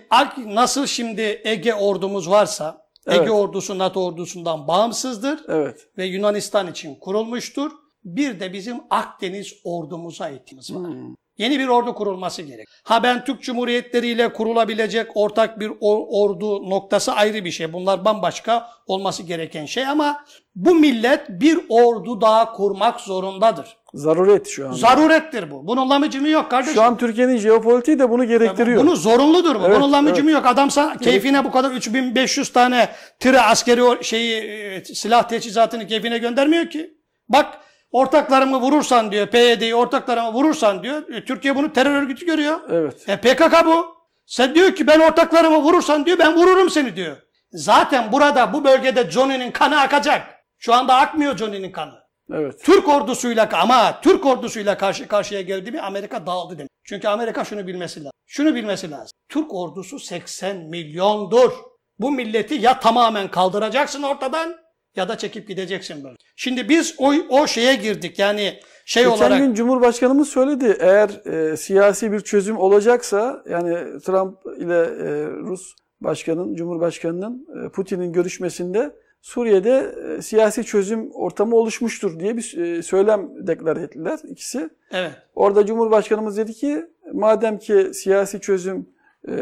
nasıl 0.46 0.86
şimdi 0.86 1.42
Ege 1.44 1.74
ordumuz 1.74 2.30
varsa, 2.30 2.86
Ege 3.08 3.18
Evet. 3.18 3.32
ordusu 3.32 3.78
NATO 3.78 4.06
ordusundan 4.06 4.68
bağımsızdır 4.68 5.40
Evet. 5.48 5.88
ve 5.98 6.06
Yunanistan 6.06 6.68
için 6.72 6.96
kurulmuştur. 6.96 7.72
Bir 8.04 8.40
de 8.40 8.54
bizim 8.54 8.78
Akdeniz 8.90 9.54
ordumuza 9.64 10.30
ihtiyacımız 10.30 10.76
var. 10.76 10.92
Hmm. 10.94 11.16
Yeni 11.38 11.60
bir 11.60 11.68
ordu 11.68 11.96
kurulması 11.96 12.42
gerek. 12.42 12.68
Ha 12.84 13.04
ben 13.04 13.26
Türk 13.26 13.42
Cumhuriyetleri 13.42 14.08
ile 14.08 14.34
kurulabilecek 14.34 15.08
ortak 15.18 15.60
bir 15.60 15.70
or- 15.70 16.08
ordu 16.10 16.70
noktası 16.70 17.14
ayrı 17.14 17.46
bir 17.46 17.52
şey. 17.52 17.74
Bunlar 17.74 18.06
bambaşka 18.06 18.70
olması 18.88 19.24
gereken 19.24 19.66
şey 19.66 19.88
ama 19.88 20.26
bu 20.56 20.76
millet 20.76 21.30
bir 21.30 21.60
ordu 21.70 22.22
daha 22.22 22.52
kurmak 22.52 23.00
zorundadır. 23.00 23.78
Zaruret 23.94 24.48
şu 24.48 24.66
anda. 24.66 24.76
Zarurettir 24.78 25.52
bu. 25.52 25.68
Bunun 25.68 25.90
lamıcımı 25.90 26.28
yok 26.30 26.52
kardeşim. 26.52 26.74
Şu 26.74 26.82
an 26.82 26.98
Türkiye'nin 26.98 27.38
jeopolitiği 27.38 28.00
de 28.00 28.10
bunu 28.10 28.26
gerektiriyor. 28.26 28.82
Bunu 28.82 28.96
zorunludur 28.96 29.56
bu. 29.56 29.66
Evet, 29.66 29.78
Bunun 29.78 29.92
lamıcımı 29.92 30.30
evet. 30.32 30.40
yok. 30.44 30.46
Adam 30.54 30.72
sana 30.72 30.98
keyfine 30.98 31.44
bu 31.46 31.52
kadar 31.52 31.72
3500 31.72 32.50
tane 32.50 32.90
tire 33.20 33.40
askeri 33.40 34.04
şeyi 34.04 34.36
e, 34.42 34.84
silah 34.86 35.24
teçhizatını 35.28 35.88
keyfine 35.88 36.18
göndermiyor 36.18 36.70
ki. 36.70 36.94
Bak 37.30 37.58
ortaklarımı 37.96 38.58
vurursan 38.62 39.12
diyor 39.12 39.28
PYD'yi 39.28 39.76
ortaklarımı 39.76 40.34
vurursan 40.34 40.84
diyor. 40.84 41.10
e, 41.10 41.26
Türkiye 41.26 41.56
bunu 41.56 41.74
terör 41.74 42.02
örgütü 42.02 42.26
görüyor. 42.26 42.60
Evet. 42.70 43.10
E 43.10 43.18
PKK 43.18 43.66
bu. 43.66 43.96
Sen 44.26 44.56
diyor 44.56 44.76
ki 44.76 44.88
ben 44.88 45.00
ortaklarımı 45.00 45.58
vurursan 45.58 46.06
diyor 46.06 46.20
ben 46.20 46.36
vururum 46.36 46.70
seni 46.70 46.96
diyor. 46.96 47.18
Zaten 47.52 48.12
burada 48.12 48.54
bu 48.54 48.64
bölgede 48.64 49.12
Johnny'nin 49.12 49.52
kanı 49.52 49.80
akacak. 49.80 50.28
Şu 50.58 50.74
anda 50.74 50.96
akmıyor 50.96 51.38
Johnny'nin 51.38 51.72
kanı. 51.72 51.94
Evet. 52.34 52.64
Türk 52.64 52.88
ordusuyla 52.90 53.50
ama 53.54 54.02
Türk 54.02 54.26
ordusuyla 54.26 54.78
karşı 54.78 55.08
karşıya 55.08 55.42
geldi 55.42 55.72
mi 55.72 55.82
Amerika 55.82 56.28
dağıldı 56.28 56.58
demek. 56.58 56.70
Çünkü 56.84 57.08
Amerika 57.08 57.46
şunu 57.46 57.68
bilmesi 57.68 58.00
lazım. 58.00 58.12
Şunu 58.26 58.56
bilmesi 58.56 58.92
lazım. 58.92 59.12
Türk 59.30 59.54
ordusu 59.54 60.00
80 60.00 60.58
milyondur. 60.58 61.52
Bu 62.00 62.12
milleti 62.12 62.56
ya 62.56 62.80
tamamen 62.80 63.28
kaldıracaksın 63.28 64.04
ortadan 64.04 64.65
ya 64.96 65.10
da 65.10 65.18
çekip 65.18 65.48
gideceksin 65.48 66.04
böyle. 66.04 66.16
Şimdi 66.36 66.70
biz 66.70 66.96
o, 66.98 67.14
o 67.30 67.48
şeye 67.48 67.76
girdik 67.76 68.20
yani 68.20 68.60
şey 68.86 69.04
Geçen 69.04 69.18
olarak 69.18 69.40
gün 69.40 69.54
Cumhurbaşkanımız 69.54 70.30
söyledi 70.30 70.78
eğer 70.80 71.10
e, 71.26 71.58
siyasi 71.58 72.12
bir 72.12 72.20
çözüm 72.20 72.58
olacaksa 72.58 73.44
yani 73.50 74.00
Trump 74.00 74.38
ile 74.58 74.80
e, 74.80 75.28
Rus 75.28 75.76
başkanın, 76.02 76.56
Cumhurbaşkanının 76.56 77.48
e, 77.66 77.70
Putin'in 77.70 78.14
görüşmesinde 78.14 78.96
Suriye'de 79.22 79.96
e, 80.18 80.22
siyasi 80.22 80.64
çözüm 80.64 81.12
ortamı 81.12 81.56
oluşmuştur 81.56 82.20
diye 82.20 82.38
bir 82.38 82.58
e, 82.58 82.82
söylem 82.82 83.48
deklar 83.48 83.78
ettiler 83.78 84.20
ikisi. 84.30 84.70
Evet. 84.92 85.12
Orada 85.36 85.66
Cumhurbaşkanımız 85.66 86.38
dedi 86.38 86.54
ki 86.54 86.86
madem 87.14 87.60
ki 87.60 87.92
siyasi 87.94 88.40
çözüm 88.40 88.90
e, 89.28 89.34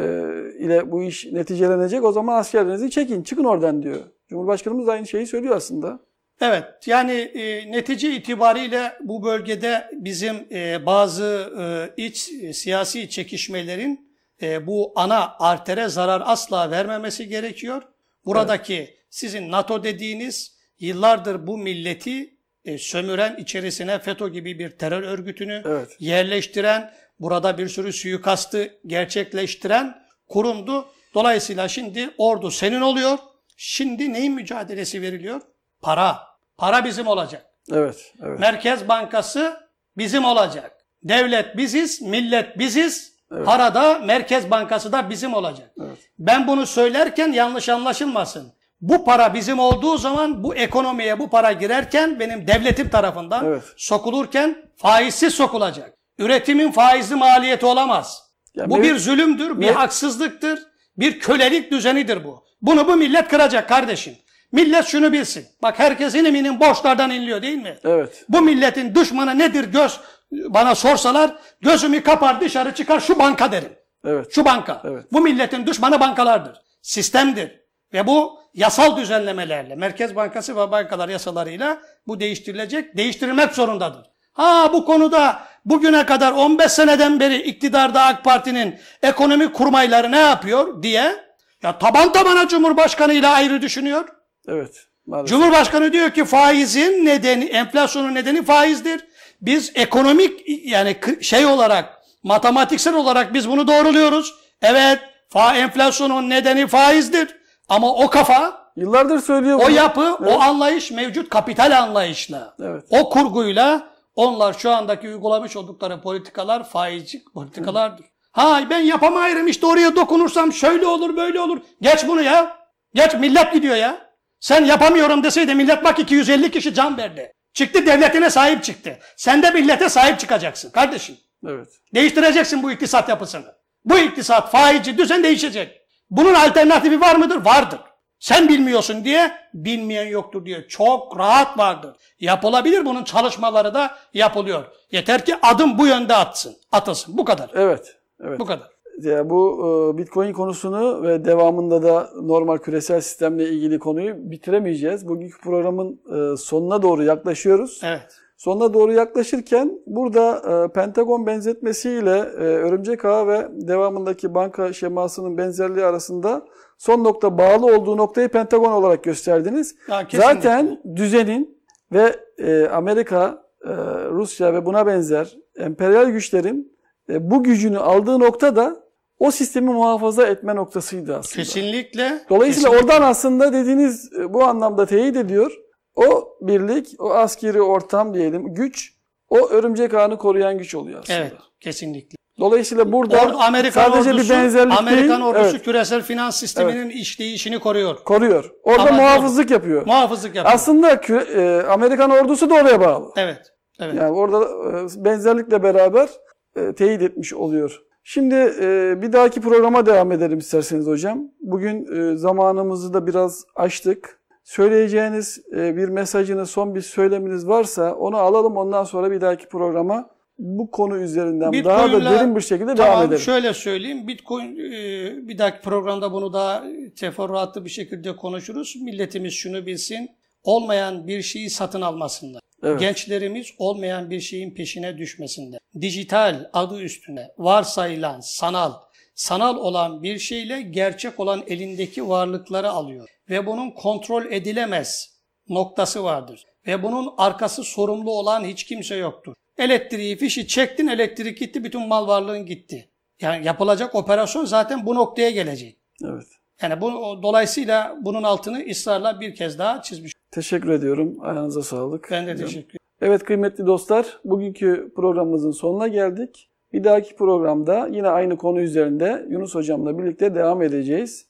ile 0.59 0.91
bu 0.91 1.03
iş 1.03 1.25
neticelenecek 1.25 2.03
o 2.03 2.11
zaman 2.11 2.39
askerlerinizi 2.39 2.89
çekin 2.89 3.23
çıkın 3.23 3.43
oradan 3.43 3.83
diyor. 3.83 3.99
Cumhurbaşkanımız 4.33 4.87
da 4.87 4.91
aynı 4.91 5.07
şeyi 5.07 5.27
söylüyor 5.27 5.55
aslında. 5.55 5.99
Evet 6.41 6.65
yani 6.85 7.11
e, 7.11 7.71
netice 7.71 8.15
itibariyle 8.15 8.93
bu 9.01 9.23
bölgede 9.23 9.89
bizim 9.93 10.35
e, 10.51 10.85
bazı 10.85 11.53
e, 11.97 12.03
iç 12.03 12.29
e, 12.41 12.53
siyasi 12.53 13.09
çekişmelerin 13.09 14.09
e, 14.41 14.67
bu 14.67 14.93
ana 14.95 15.35
artere 15.39 15.87
zarar 15.87 16.23
asla 16.25 16.71
vermemesi 16.71 17.27
gerekiyor. 17.27 17.81
Buradaki 18.25 18.97
sizin 19.09 19.51
NATO 19.51 19.83
dediğiniz 19.83 20.57
yıllardır 20.79 21.47
bu 21.47 21.57
milleti 21.57 22.37
e, 22.65 22.77
sömüren 22.77 23.35
içerisine 23.37 23.99
FETÖ 23.99 24.29
gibi 24.29 24.59
bir 24.59 24.69
terör 24.69 25.03
örgütünü 25.03 25.61
Evet. 25.65 25.95
yerleştiren, 25.99 26.93
burada 27.19 27.57
bir 27.57 27.67
sürü 27.67 27.93
suikastı 27.93 28.79
gerçekleştiren 28.87 30.03
kurumdu. 30.27 30.85
Dolayısıyla 31.13 31.67
şimdi 31.67 32.09
ordu 32.17 32.51
senin 32.51 32.81
oluyor. 32.81 33.17
Şimdi 33.57 34.13
neyin 34.13 34.33
mücadelesi 34.33 35.01
veriliyor? 35.01 35.41
Para. 35.81 36.19
Para 36.57 36.85
bizim 36.85 37.07
olacak. 37.07 37.45
Evet, 37.71 38.13
evet. 38.23 38.39
Merkez 38.39 38.87
Bankası 38.87 39.57
bizim 39.97 40.25
olacak. 40.25 40.71
Devlet 41.03 41.57
biziz, 41.57 42.01
millet 42.01 42.59
biziz. 42.59 43.13
Evet. 43.31 43.45
Para 43.45 43.75
da 43.75 43.99
Merkez 43.99 44.51
Bankası 44.51 44.91
da 44.91 45.09
bizim 45.09 45.33
olacak. 45.33 45.71
Evet. 45.81 45.97
Ben 46.19 46.47
bunu 46.47 46.65
söylerken 46.65 47.31
yanlış 47.31 47.69
anlaşılmasın. 47.69 48.53
Bu 48.81 49.05
para 49.05 49.33
bizim 49.33 49.59
olduğu 49.59 49.97
zaman 49.97 50.43
bu 50.43 50.55
ekonomiye 50.55 51.19
bu 51.19 51.29
para 51.29 51.51
girerken 51.51 52.19
benim 52.19 52.47
devletim 52.47 52.89
tarafından 52.89 53.45
Evet. 53.45 53.63
sokulurken 53.77 54.55
faizsiz 54.77 55.33
sokulacak. 55.33 55.93
Üretimin 56.17 56.71
faizli 56.71 57.15
maliyeti 57.15 57.65
olamaz. 57.65 58.23
Ya 58.55 58.69
bu 58.69 58.77
mev- 58.77 58.83
bir 58.83 58.97
zulümdür, 58.97 59.59
bir 59.61 59.69
haksızlıktır, 59.69 60.59
bir 60.97 61.19
kölelik 61.19 61.71
düzenidir 61.71 62.23
bu. 62.23 62.43
Bunu 62.61 62.87
bu 62.87 62.95
millet 62.95 63.27
kıracak 63.27 63.69
kardeşim. 63.69 64.15
Millet 64.51 64.85
şunu 64.85 65.13
bilsin. 65.13 65.45
Bak 65.63 65.79
herkesin 65.79 66.25
eminin 66.25 66.59
borçlardan 66.59 67.11
inliyor 67.11 67.41
değil 67.41 67.57
mi? 67.57 67.77
Evet. 67.83 68.25
Bu 68.29 68.41
milletin 68.41 68.95
düşmanı 68.95 69.37
nedir 69.37 69.63
göz 69.63 69.99
bana 70.31 70.75
sorsalar 70.75 71.35
gözümü 71.61 72.03
kapar 72.03 72.41
dışarı 72.41 72.73
çıkar 72.73 72.99
şu 72.99 73.19
banka 73.19 73.51
derim. 73.51 73.73
Evet. 74.05 74.35
Şu 74.35 74.45
banka. 74.45 74.81
Evet. 74.85 75.05
Bu 75.11 75.21
milletin 75.21 75.65
düşmanı 75.65 75.99
bankalardır. 75.99 76.61
Sistemdir. 76.81 77.63
Ve 77.93 78.07
bu 78.07 78.39
yasal 78.53 78.97
düzenlemelerle, 78.97 79.75
Merkez 79.75 80.15
Bankası 80.15 80.55
ve 80.55 80.71
bankalar 80.71 81.09
yasalarıyla 81.09 81.81
bu 82.07 82.19
değiştirilecek, 82.19 82.97
değiştirilmek 82.97 83.53
zorundadır. 83.53 84.05
Ha 84.33 84.69
bu 84.73 84.85
konuda 84.85 85.43
bugüne 85.65 86.05
kadar 86.05 86.31
15 86.31 86.71
seneden 86.71 87.19
beri 87.19 87.37
iktidarda 87.41 88.01
AK 88.03 88.23
Parti'nin 88.23 88.75
ekonomik 89.03 89.53
kurmayları 89.53 90.11
ne 90.11 90.19
yapıyor 90.19 90.83
diye 90.83 91.15
ya 91.63 91.77
taban 91.77 92.11
tabana 92.11 92.47
Cumhurbaşkanı 92.47 93.13
ile 93.13 93.27
ayrı 93.27 93.61
düşünüyor. 93.61 94.07
Evet. 94.47 94.75
Maalesef. 95.07 95.29
Cumhurbaşkanı 95.29 95.93
diyor 95.93 96.09
ki 96.11 96.25
faizin 96.25 97.05
nedeni, 97.05 97.43
enflasyonun 97.45 98.15
nedeni 98.15 98.43
faizdir. 98.45 99.05
Biz 99.41 99.71
ekonomik 99.75 100.41
yani 100.65 100.95
şey 101.21 101.45
olarak, 101.45 101.85
matematiksel 102.23 102.93
olarak 102.93 103.33
biz 103.33 103.49
bunu 103.49 103.67
doğruluyoruz. 103.67 104.33
Evet, 104.61 104.99
fa 105.29 105.55
enflasyonun 105.55 106.29
nedeni 106.29 106.67
faizdir. 106.67 107.35
Ama 107.69 107.93
o 107.93 108.09
kafa, 108.09 108.63
Yıllardır 108.75 109.19
söylüyor 109.19 109.59
o 109.59 109.65
bunu. 109.65 109.71
yapı, 109.71 110.17
Evet. 110.21 110.31
o 110.33 110.41
anlayış 110.41 110.91
mevcut 110.91 111.29
kapital 111.29 111.77
anlayışla, 111.81 112.55
Evet. 112.63 112.83
o 112.89 113.09
kurguyla 113.09 113.92
onlar 114.15 114.53
şu 114.53 114.71
andaki 114.71 115.07
uygulamış 115.07 115.55
oldukları 115.57 116.01
politikalar 116.01 116.69
faizci 116.69 117.23
politikalardır. 117.33 118.05
Ha 118.31 118.61
ben 118.69 118.79
yapamayırım 118.79 119.47
işte 119.47 119.65
oraya 119.65 119.95
dokunursam 119.95 120.53
şöyle 120.53 120.87
olur 120.87 121.17
böyle 121.17 121.39
olur. 121.39 121.61
Geç 121.81 122.07
bunu 122.07 122.21
ya. 122.21 122.57
Geç 122.93 123.13
millet 123.13 123.53
gidiyor 123.53 123.75
ya. 123.75 124.13
Sen 124.39 124.65
yapamıyorum 124.65 125.23
deseydi 125.23 125.55
millet 125.55 125.83
bak 125.83 125.99
250 125.99 126.51
kişi 126.51 126.73
can 126.73 126.97
verdi. 126.97 127.33
Çıktı 127.53 127.85
devletine 127.85 128.29
sahip 128.29 128.63
çıktı. 128.63 128.99
Sen 129.17 129.43
de 129.43 129.51
millete 129.51 129.89
sahip 129.89 130.19
çıkacaksın 130.19 130.71
kardeşim. 130.71 131.17
Evet. 131.47 131.67
Değiştireceksin 131.93 132.63
bu 132.63 132.71
iktisat 132.71 133.09
yapısını. 133.09 133.55
Bu 133.85 133.97
iktisat 133.97 134.51
faizci 134.51 134.97
düzen 134.97 135.23
değişecek. 135.23 135.81
Bunun 136.09 136.33
alternatifi 136.33 137.01
var 137.01 137.15
mıdır? 137.15 137.45
Vardır. 137.45 137.79
Sen 138.23 138.49
bilmiyorsun 138.49 139.05
diye 139.05 139.31
bilmeyen 139.53 140.07
yoktur 140.07 140.45
diye 140.45 140.67
çok 140.67 141.19
rahat 141.19 141.57
vardır. 141.57 141.91
Yapılabilir 142.19 142.85
bunun 142.85 143.03
çalışmaları 143.03 143.73
da 143.73 143.91
yapılıyor. 144.13 144.63
Yeter 144.91 145.25
ki 145.25 145.35
adım 145.41 145.77
bu 145.77 145.87
yönde 145.87 146.15
atsın. 146.15 146.55
Atılsın. 146.71 147.17
Bu 147.17 147.25
kadar. 147.25 147.51
Evet. 147.53 147.95
Evet. 148.23 148.39
Bu 148.39 148.45
kadar. 148.45 148.69
Ya 149.01 149.29
bu 149.29 149.59
e, 149.93 149.97
Bitcoin 149.97 150.33
konusunu 150.33 151.03
ve 151.03 151.25
devamında 151.25 151.83
da 151.83 152.09
normal 152.21 152.57
küresel 152.57 153.01
sistemle 153.01 153.49
ilgili 153.49 153.79
konuyu 153.79 154.15
bitiremeyeceğiz. 154.17 155.07
Bugünkü 155.07 155.41
programın 155.41 156.01
e, 156.07 156.37
sonuna 156.37 156.81
doğru 156.81 157.03
yaklaşıyoruz. 157.03 157.81
Evet. 157.83 158.22
Sonuna 158.43 158.73
doğru 158.73 158.93
yaklaşırken 158.93 159.71
burada 159.85 160.41
e, 160.65 160.73
Pentagon 160.73 161.25
benzetmesiyle 161.25 162.17
e, 162.17 162.43
örümcek 162.43 163.05
ağı 163.05 163.27
ve 163.27 163.47
devamındaki 163.51 164.33
banka 164.33 164.73
şemasının 164.73 165.37
benzerliği 165.37 165.85
arasında 165.85 166.45
son 166.77 167.03
nokta 167.03 167.37
bağlı 167.37 167.65
olduğu 167.65 167.97
noktayı 167.97 168.29
Pentagon 168.29 168.71
olarak 168.71 169.03
gösterdiniz. 169.03 169.75
Kesinlikle. 169.75 170.17
Zaten 170.17 170.81
düzenin 170.95 171.57
ve 171.91 172.15
e, 172.37 172.67
Amerika, 172.67 173.43
e, 173.65 173.69
Rusya 174.09 174.53
ve 174.53 174.65
buna 174.65 174.87
benzer 174.87 175.37
emperyal 175.57 176.09
güçlerin 176.09 176.77
e, 177.09 177.31
bu 177.31 177.43
gücünü 177.43 177.77
aldığı 177.77 178.19
nokta 178.19 178.55
da 178.55 178.83
o 179.19 179.31
sistemi 179.31 179.73
muhafaza 179.73 180.27
etme 180.27 180.55
noktasıydı 180.55 181.15
aslında. 181.17 181.43
Kesinlikle. 181.43 182.19
Dolayısıyla 182.29 182.69
kesinlikle. 182.69 182.93
oradan 182.93 183.09
aslında 183.09 183.53
dediğiniz 183.53 184.13
e, 184.19 184.33
bu 184.33 184.43
anlamda 184.43 184.85
teyit 184.85 185.15
ediyor. 185.15 185.62
O 185.95 186.37
birlik, 186.41 186.95
o 186.99 187.13
askeri 187.13 187.61
ortam 187.61 188.13
diyelim, 188.13 188.53
güç, 188.53 188.93
o 189.29 189.49
örümcek 189.49 189.93
ağını 189.93 190.17
koruyan 190.17 190.57
güç 190.57 190.75
oluyor 190.75 190.99
aslında. 190.99 191.19
Evet. 191.19 191.33
Kesinlikle. 191.59 192.15
Dolayısıyla 192.39 192.91
burada 192.91 193.21
Orada 193.21 193.39
Amerikan 193.39 193.83
sadece 193.83 194.09
ordusu, 194.09 194.29
bir 194.29 194.29
benzerlik 194.29 194.79
Amerikan 194.79 195.21
değil, 195.21 195.29
ordusu 195.29 195.55
evet, 195.55 195.63
küresel 195.65 196.01
finans 196.01 196.39
sisteminin 196.39 196.89
işleyişini 196.89 197.59
koruyor. 197.59 197.97
koruyor. 198.03 198.51
Orada 198.63 198.81
Ama- 198.81 198.91
muhafızlık 198.91 199.51
yapıyor. 199.51 199.85
Muhafızlık 199.85 200.35
yapıyor. 200.35 200.55
Aslında 200.55 201.01
e, 201.09 201.61
Amerikan 201.69 202.11
ordusu 202.11 202.49
da 202.49 202.53
oraya 202.53 202.81
bağlı. 202.81 203.11
evet. 203.15 203.53
Evet. 203.79 203.95
Yani 203.95 204.11
orada 204.11 204.43
e, 204.43 205.05
benzerlikle 205.05 205.63
beraber 205.63 206.09
e, 206.55 206.73
teyit 206.73 207.01
etmiş 207.01 207.33
oluyor. 207.33 207.81
Şimdi 208.03 208.35
e, 208.35 208.95
bir 209.01 209.13
dahaki 209.13 209.41
programa 209.41 209.85
devam 209.85 210.11
edelim 210.11 210.39
isterseniz 210.39 210.87
hocam. 210.87 211.19
Bugün 211.41 211.85
e, 211.95 212.17
zamanımızı 212.17 212.93
da 212.93 213.07
biraz 213.07 213.43
açtık. 213.55 214.19
Söyleyeceğiniz 214.43 215.41
e, 215.55 215.75
bir 215.75 215.89
mesajınız, 215.89 216.49
son 216.49 216.75
bir 216.75 216.81
söyleminiz 216.81 217.47
varsa 217.47 217.93
onu 217.95 218.17
alalım. 218.17 218.57
Ondan 218.57 218.83
sonra 218.83 219.11
bir 219.11 219.21
dahaki 219.21 219.47
programa 219.47 220.09
bu 220.39 220.71
konu 220.71 220.97
üzerinden 220.97 221.63
daha 221.63 221.91
da 221.91 222.05
derin 222.05 222.35
bir 222.35 222.41
şekilde 222.41 222.75
Tamam 222.75 222.91
devam 222.91 223.07
edelim. 223.07 223.19
şöyle 223.19 223.53
söyleyeyim. 223.53 224.07
Bitcoin 224.07 224.55
e, 224.55 225.27
bir 225.27 225.37
dahaki 225.37 225.61
programda 225.61 226.11
bunu 226.11 226.33
daha 226.33 226.63
teferruatlı 226.95 227.65
bir 227.65 227.69
şekilde 227.69 228.15
konuşuruz. 228.15 228.75
Milletimiz 228.81 229.33
şunu 229.33 229.65
bilsin. 229.65 230.09
Olmayan 230.43 231.07
bir 231.07 231.21
şeyi 231.21 231.49
satın 231.49 231.81
almasınlar. 231.81 232.41
Evet. 232.63 232.79
Gençlerimiz 232.79 233.47
olmayan 233.57 234.09
bir 234.09 234.19
şeyin 234.19 234.55
peşine 234.55 234.97
düşmesinler. 234.97 235.59
Dijital 235.81 236.49
adı 236.53 236.81
üstüne 236.81 237.27
varsayılan 237.37 238.19
sanal, 238.19 238.73
sanal 239.15 239.55
olan 239.55 240.03
bir 240.03 240.19
şeyle 240.19 240.61
gerçek 240.61 241.19
olan 241.19 241.43
elindeki 241.47 242.09
varlıkları 242.09 242.69
alıyor. 242.69 243.09
Ve 243.29 243.45
bunun 243.45 243.71
kontrol 243.71 244.25
edilemez 244.25 245.19
noktası 245.49 246.03
vardır. 246.03 246.45
Ve 246.67 246.83
bunun 246.83 247.13
arkası 247.17 247.63
sorumlu 247.63 248.11
olan 248.11 248.43
hiç 248.43 248.63
kimse 248.63 248.95
yoktur. 248.95 249.33
Elektriği, 249.57 250.17
fişi 250.17 250.47
çektin, 250.47 250.87
elektrik 250.87 251.37
gitti, 251.37 251.63
bütün 251.63 251.87
mal 251.87 252.07
varlığın 252.07 252.45
gitti. 252.45 252.89
Yani 253.21 253.45
yapılacak 253.45 253.95
operasyon 253.95 254.45
zaten 254.45 254.85
bu 254.85 254.95
noktaya 254.95 255.29
gelecek. 255.29 255.77
Evet. 256.03 256.27
Yani 256.61 256.81
bu 256.81 256.91
dolayısıyla 257.23 257.97
bunun 258.01 258.23
altını 258.23 258.65
ısrarla 258.69 259.19
bir 259.21 259.35
kez 259.35 259.59
daha 259.59 259.81
çizmiş. 259.81 260.13
Teşekkür 260.31 260.69
ediyorum. 260.69 261.17
Ayağınıza 261.21 261.61
sağlık. 261.61 262.07
Ben 262.11 262.27
de 262.27 262.35
teşekkür 262.35 262.77
Evet 263.01 263.23
kıymetli 263.23 263.65
dostlar, 263.65 264.19
bugünkü 264.25 264.91
programımızın 264.95 265.51
sonuna 265.51 265.87
geldik. 265.87 266.49
Bir 266.73 266.83
dahaki 266.83 267.15
programda 267.15 267.87
yine 267.91 268.07
aynı 268.07 268.37
konu 268.37 268.61
üzerinde 268.61 269.25
Yunus 269.29 269.55
hocamla 269.55 269.99
birlikte 269.99 270.35
devam 270.35 270.61
edeceğiz. 270.61 271.27